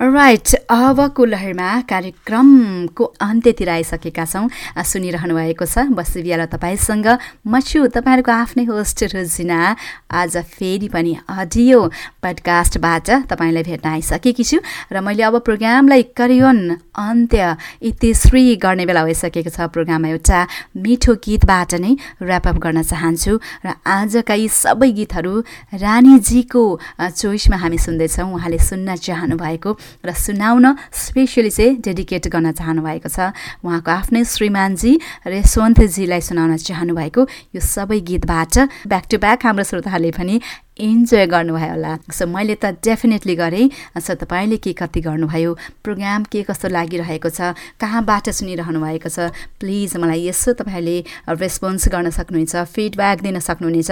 [0.00, 4.48] राइट अबको लहरमा कार्यक्रमको अन्त्यतिर आइसकेका छौँ।
[4.82, 7.06] सुनिरहनु भएको छ बसी बिहाल तपाईँसँग।
[7.46, 9.76] म छु तपाईँहरूको आफ्नै होस्ट रोजिना।
[10.10, 11.78] आज फेरि पनि अडियो
[12.18, 14.58] पडकास्टबाट तपाईँलाई भेट्न आइसकेकी छु।
[14.90, 16.58] र मैले अब प्रोग्रामलाई करियोन
[16.98, 20.38] अन्त्य इतिश्री गर्ने बेला भइसकेको छ। प्रोग्राममा एउटा
[20.74, 25.34] मिठो गीतबाट नै ऱ्यापअप गर्न चाहन्छु। र आजका यी सबै गीतहरू
[25.70, 26.62] रानीजीको
[26.98, 29.70] चोइसमा हामी सुन्दैछौँ। उहाँले सुन्न चाहनु भएको
[30.04, 33.32] र सुनाउन स्पेसली चाहिँ डेडिकेट गर्न चाहनुभएको छ।
[33.64, 34.92] उहाँको आफ्नै श्रीमानजी
[35.26, 37.22] रेशवन्तजीलाई सुनाउन चाहनुभएको
[37.54, 40.40] यो सबै गीतबाट ब्याक टु ब्याक हाम्रो श्रोताहरूले पनि
[40.74, 45.50] इन्जोय गर्नुभयो होला। सो मैले त डेफिनेटली गरेँ। सो तपाईँले के कति गर्नुभयो?
[45.84, 47.54] प्रोग्राम के कस्तो लागिरहेको छ?
[47.78, 49.30] कहाँबाट सुनिरहनु भएको छ?
[49.62, 50.98] प्लिज मलाई यसो तपाईँहरूले
[51.30, 53.90] रेस्पोन्स गर्न सक्नुहुनेछ फिडब्याक दिन सक्नुहुनेछ।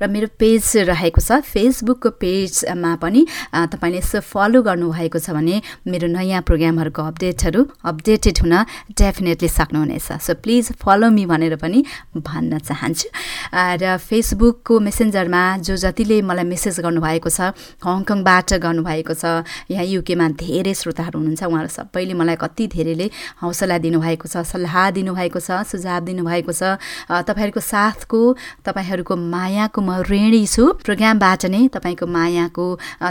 [0.00, 5.56] र मेरो पेज रहेको छ फेसबुकको पेजमा पनि तपाईँले यसो फलो गर्नुभएको छ भने
[5.86, 8.54] मेरो नयाँ प्रोग्रामहरूको अपडेटहरू अपडेटेड हुन
[8.98, 11.84] डेफिनेटली सक्नुहुनेछ। सो प्लिज फलो मी भनेर पनि
[12.16, 13.08] भन्न चाहन्छु।
[13.52, 17.52] र फेसबुकको मेसेन्जरमा जो जतिले मलाई मेसेज गर्नुभएको छ
[17.84, 19.24] हङकङबाट गर्नुभएको छ
[19.70, 23.06] यहाँ युकेमा धेरै श्रोताहरू हुनुहुन्छ उहाँहरू सबैले मलाई कति धेरैले
[23.42, 26.62] हौसला दिनुभएको छ सल्लाह दिनुभएको छ सुझाव दिनुभएको छ।
[27.10, 28.20] तपाईँहरूको साथको
[28.64, 29.14] तपाईँहरूको
[29.60, 32.64] मायाको म ऋणी छु। प्रोग्रामबाट नै तपाईँको मायाको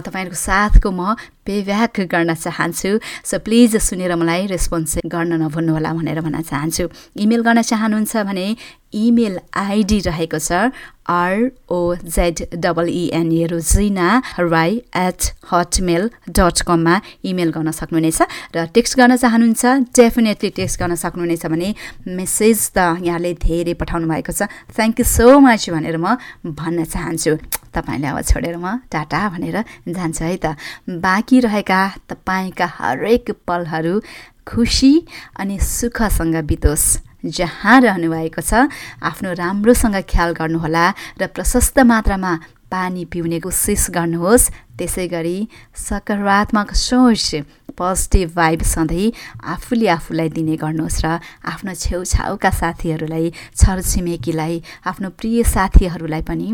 [0.05, 1.13] तपाईँहरूको साथको म
[1.49, 2.91] पेब्याक गर्न चाहन्छु।
[3.25, 6.85] सो प्लिज सुनेर मलाई रेस्पोन्स गर्न नभुल्नुहोला भनेर भन्न चाहन्छु।
[7.17, 8.47] इमेल गर्न चाहनुहुन्छ भने
[8.89, 10.73] इमेल आइडी रहेको छ
[11.09, 14.07] R O Z double E N A Rojina
[14.39, 15.21] Rai at
[15.51, 16.95] Hotmail dot कममा
[17.25, 18.21] इमेल गर्न सक्नुहुनेछ
[18.55, 21.69] र टेक्स्ट गर्न चाहनुहुन्छ डेफिनेटली टेक्स्ट गर्न सक्नुहुनेछ भने
[22.17, 27.33] मेसेज त यहाँले धेरै पठाउनु भएको छ। थ्याङ्क यू सो मच भनेर म भन्न चाहन्छु।
[27.73, 30.57] तपाईँले अब छोडेर म टाटा भनेर जान्छु है त।
[30.89, 33.99] बाँकी रहेका तपाईँका हरेक पलहरू
[34.45, 34.93] खुसी
[35.39, 36.87] अनि सुखसँग बितोस्।
[37.25, 38.71] जहाँ रहनुभएको छ
[39.03, 40.85] आफ्नो राम्रोसँग ख्याल गर्नुहोला
[41.19, 42.33] र प्रशस्त मात्रामा
[42.71, 45.37] पानी पिउने कोसिस गर्नुहोस्। त्यसै गरी
[45.75, 49.11] सकारात्मक सोच पोजिटिभ भाइब सधैँ
[49.43, 53.25] आफूले आफूलाई दिने गर्नुहोस् र आफ्नो छेउछाउका साथीहरूलाई
[53.55, 54.55] छरछिमेकीलाई
[54.87, 56.47] आफ्नो प्रिय साथीहरूलाई पनि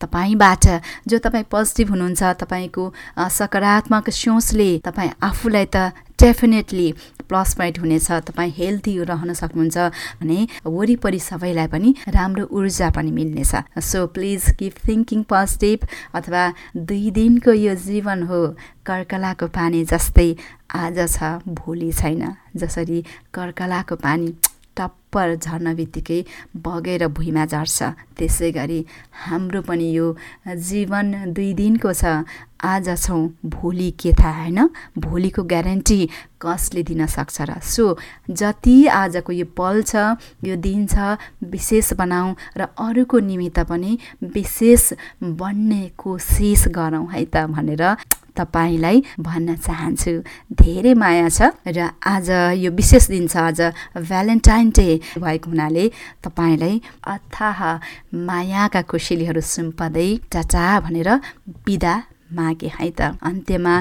[0.00, 0.66] तपाईँबाट
[1.08, 2.84] जो तपाईँ पोजिटिभ हुनुहुन्छ तपाईँको
[3.16, 6.88] सकारात्मक सोचले तपाईँ आफूलाई त डेफिनेटली
[7.28, 9.78] प्लस पोइन्ट हुनेछ तपाईँ हेल्दी रहन सक्नुहुन्छ
[10.20, 16.42] भने वरिपरि सबैलाई पनि राम्रो ऊर्जा पनि मिल्नेछ। So please keep thinking positive अथवा
[16.76, 18.40] दुई दिनको यो जीवन हो
[18.86, 20.28] कर्कलाको पानी जस्तै
[20.74, 22.22] आज छ भोलि छैन
[22.56, 24.34] जसरी कर्कलाको पानी
[24.76, 26.20] टप्पर झर्न बित्तिकै
[26.64, 27.82] बगेर भुइँमा झर्छ।
[28.18, 28.84] त्यसै गरी
[29.26, 30.06] हाम्रो पनि यो
[30.46, 32.24] जीवन दुई दिनको छ।
[32.64, 34.58] आज छौँ भोलि के थाहा होइन?
[34.98, 35.98] भोलिको ग्यारेन्टी
[36.40, 37.96] कसले दिन सक्छ र सो
[38.30, 43.98] जति आजको यो पल छ यो दिन छ विशेष बनाऊ र अरूको निमित्त पनि
[44.34, 47.84] विशेष बन्ने कोसिस गरौँ है त भनेर
[48.36, 50.12] तपाईँलाई भन्न चाहन्छु।
[50.62, 52.28] धेरै माया छ र आज
[52.60, 53.60] यो विशेष दिन छ आज
[53.98, 55.84] भ्यालेन्टाइन डे भएको हुनाले
[56.24, 56.74] तपाईँलाई
[57.14, 57.60] अथाह
[58.28, 61.10] मायाका कोसेलीहरू सुम्पदै टाटा भनेर
[61.66, 61.94] बिदा
[62.34, 63.74] मागे है त। अन्त्यमा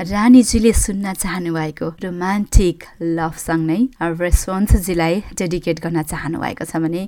[0.00, 2.76] रानीजीले सुन्न चाहनुभएको रोमान्टिक
[3.18, 7.02] लभ सङ नै रेस्पोन्सजीलाई डेडिकेट गर्न चाहनुभएको छ भने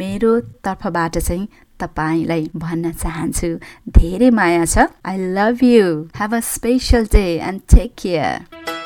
[0.00, 0.30] मेरो
[0.66, 1.46] तर्फबाट चाहिँ
[1.80, 3.48] तपाईँलाई भन्न चाहन्छु
[3.98, 5.86] धेरै माया छ। I love you
[6.18, 8.79] have a special day and take care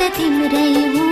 [0.00, 1.09] प्रतिम रही हूँ।